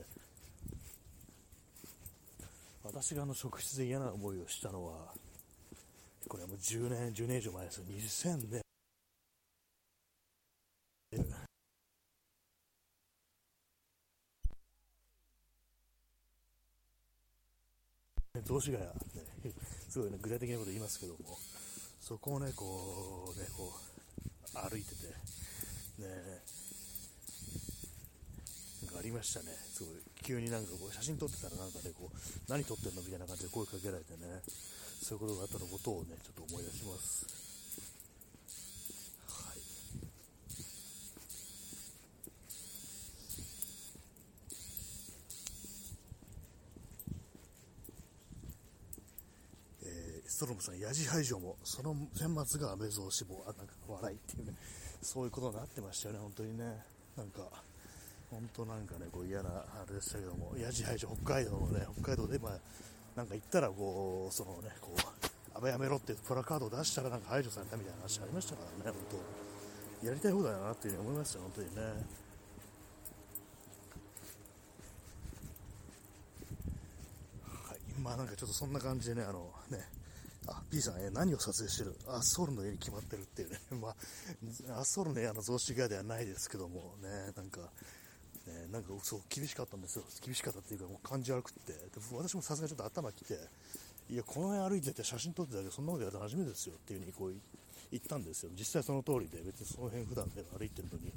[2.82, 5.12] 私があの職質で嫌な思いをしたのは、
[6.28, 7.84] これはもう10年、10年以上前ですよ。
[7.88, 8.69] 2000年。
[18.50, 19.54] 雑司ヶ谷、ね、
[19.88, 21.38] すごいね、具体的なこと言いますけども、
[22.00, 25.06] そこをね、こう、ね、こう、歩いてて、
[25.98, 26.42] ね、
[28.82, 32.16] なんかありましたね、すごい、急になんかこう、写真撮ってたらなんかね、こう、
[32.48, 34.42] 何撮ってんのみたいな感じで声かけられてね、
[35.00, 37.50] そういうことがあったのことをね、ちょっと思い出します。
[50.39, 54.54] ストロムさん、ヤジ排除も、その顛末がアメゾウ死亡、あ、なんか笑いっていうね、
[55.02, 56.84] そういうことになってましたよね、本当にね。
[57.16, 57.48] なんか、
[58.30, 62.58] 本当なんかね、こう嫌なあれでしたけども、ヤジ排除、北海道のね、北海道で、まあ、
[63.16, 65.00] なんか行ったら、こう、そのね、こう、
[65.54, 69.20] 安倍やめろってプラカードを出したらなんか排除されたみたいな話ありましたからね、本
[70.02, 70.06] 当。
[70.06, 71.82] やりたい放題だなっていうふうに思いましたよ、本当にね。
[77.44, 79.99] はい、まあなんかちょっとそんな感じでね、あのね、
[80.50, 81.94] あ、P さん、え何を撮影してる？
[82.08, 83.58] アッソールの家に決まってるっていうね。
[83.80, 87.60] まあ、アッソールの家の増資屋ではないですけどもね、なんか、
[88.46, 90.04] ね、なんかそう、厳しかったんですよ。
[90.20, 91.72] 厳しかったっていうか、もう感じ悪くって。
[91.72, 91.80] で
[92.12, 93.38] 私もさすがにちょっと頭きて、
[94.10, 97.34] いや、この辺歩いてて写真撮ってたけど、そんなことやったら初めてですよっていう風にこう
[97.92, 98.50] 言ったんですよ。
[98.58, 101.12] 実際その通りで、別にその辺普段で歩いてるのに、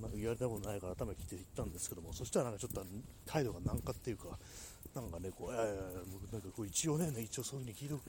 [0.00, 2.82] なんか言われたことないから頭きて言ったんですけども、そしたらなんかちょっと
[3.26, 4.38] 態度が軟化っていうか、
[4.94, 5.82] なんかね、こう、いやいやいや、
[6.32, 8.02] なんかこう一応ね、一応そういう風に聞いておく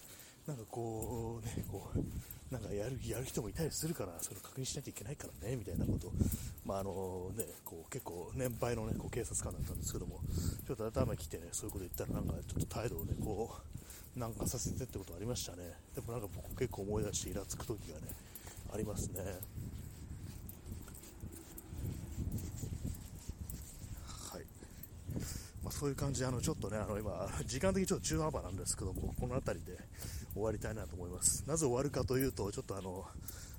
[0.48, 6.12] なんかこう、ね、こう、なんかやる、やる人もいたりするから、それを確認しなきゃいけないからね、みたいなこと
[6.66, 10.20] まああのね、こう結構年配のね、こう警察官だったんですけども、
[10.68, 13.56] ちょっと頭来てね、そういうこと言ったらなんかちょっと態度をね、こ
[14.16, 15.74] う、なんかさせてってことありましたね。
[15.96, 18.08] でもなんか僕結構思い出してイラつく時がね、
[18.74, 19.22] ありますね。
[25.66, 29.80] まあ、そういう感じで、あの、ちょっとね、あの、今、時間的にちょっと中途半端なんですけども、この辺りで
[30.36, 31.44] 終わりたいなと思います。
[31.48, 33.04] なぜ終わるかというと、ちょっとあの、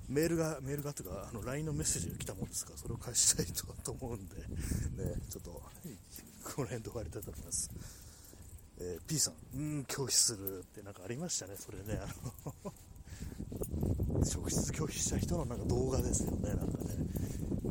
[0.07, 4.45] メールが、メールがというか、あの、LINE のメッセージが来たもんですから、それを返したいとと思うんで、ね、
[5.29, 7.69] ちょっと、この辺で終わりたいと思います。
[8.79, 12.07] えー、P さん、うん、拒否するってなんかありましたね、それね、あ
[12.63, 16.95] の 職質拒否した人のなんか動画ですよね、なんかね。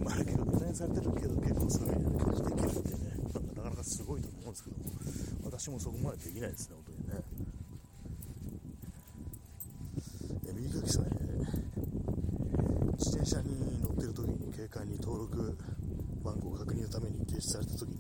[0.05, 3.06] まあ、結構デザインされてるけど、結構そういう風に拒否できるってね。
[3.87, 4.85] すごいと思うんですけども、
[5.45, 7.25] 私もそこまでできないですね、本当にね。
[10.49, 11.09] え右書きさん、え
[12.99, 15.57] 自転車に乗ってる時に警官に登録
[16.25, 17.97] 番号確認のために提出された時に、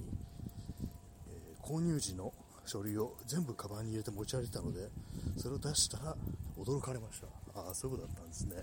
[1.29, 2.33] えー、購入時の
[2.65, 4.89] 書類を全部カバンに入れて持ち歩いたので、
[5.37, 6.17] それを出したら
[6.59, 7.29] 驚かれました。
[7.61, 8.57] ああ、そういうことだったんですね。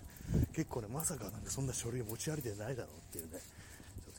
[0.54, 3.40] 結構ね、まさかなんかそんな書類持ち歩いてないだろうっていうね、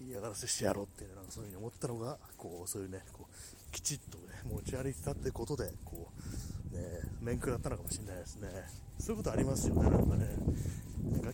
[0.09, 6.09] 嫌がらせしてやろうって、ね、なんかそういう風に思ったのが、こう、そういうね、こう、きちっとね、持ち歩いてたってことで、こ
[6.73, 8.49] う、ね、面食らったのかもしれないですね。
[8.99, 10.27] そういうことありますよね、なんかね。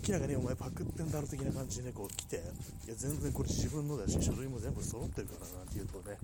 [0.06, 2.40] 明らかにお前パクってんだろ的な感じでね、こう来て、い
[2.88, 6.18] や、全然これ自分のだし、書類も全部揃ってるからなんて言うとね、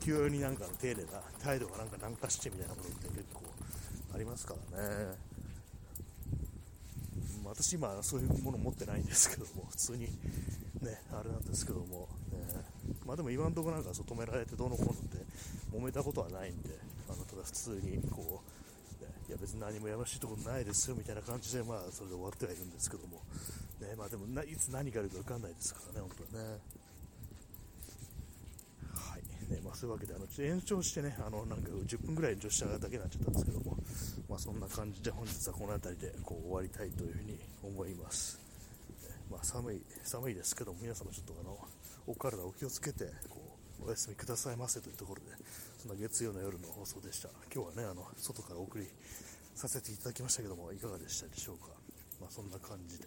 [0.00, 3.42] 急になんか丁寧な態度がなんか軟化してみたいなことって結構
[4.14, 5.34] ありますからね。
[7.44, 10.08] 私今そういうもの持ってないんですけども、普通に
[10.84, 12.62] ね、あれなんですけども、え、
[13.06, 15.18] まあでも今のところなんかそう止められてどうのこうのって
[15.72, 16.70] 揉めたことはないんで、
[17.08, 18.42] あのただ普通にこ
[19.00, 23.22] う、ね、いや別に何もやましいところないですよみたいな感じで、まあそれで終わってはいるんですけども、
[23.80, 26.84] ね、まあでもいつ何があるか分かんないですからね、本当はね。
[28.94, 33.76] はいねまあ、そういうわけであの延長してねあのなんか10分ぐらい延長しただけになっちゃったんですけども、
[34.28, 38.43] まあ、そんな感じで本日はこの辺りでこう終わりたいというふうに思います。
[39.30, 41.58] まあ、寒い寒いですけども皆様ちょっとあの
[42.06, 45.36] お体お気をつけてこうお休みくださいませというところで
[45.78, 47.28] そんな月曜の夜の放送でした。
[47.54, 48.86] 今日はねあの外からお送り
[49.54, 51.68] させていただきましたけどもいかがでしたでしょうか、
[52.20, 53.04] まあ、そんな感じで、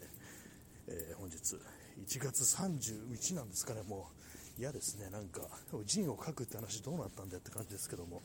[0.87, 3.81] えー、本日1月31なんですかね。
[3.87, 4.09] も
[4.57, 5.09] う嫌ですね。
[5.09, 5.41] なんか
[5.85, 8.21] 陣を書くって話どうなったんだよって感じですけども。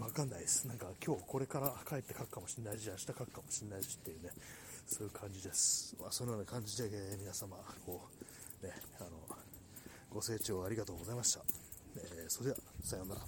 [0.00, 0.66] わかんないです。
[0.66, 4.30] なんか今日これから帰って書くかもしれないし、明日書くかもしれないしっていうね、
[4.86, 5.96] そういう感じです。
[6.00, 8.08] まあ、そのような感じで、えー、皆様、こ
[8.62, 9.10] う、ね、あの、
[10.10, 11.40] ご清聴ありがとうございました。
[11.96, 13.20] えー、それでは、さようなら。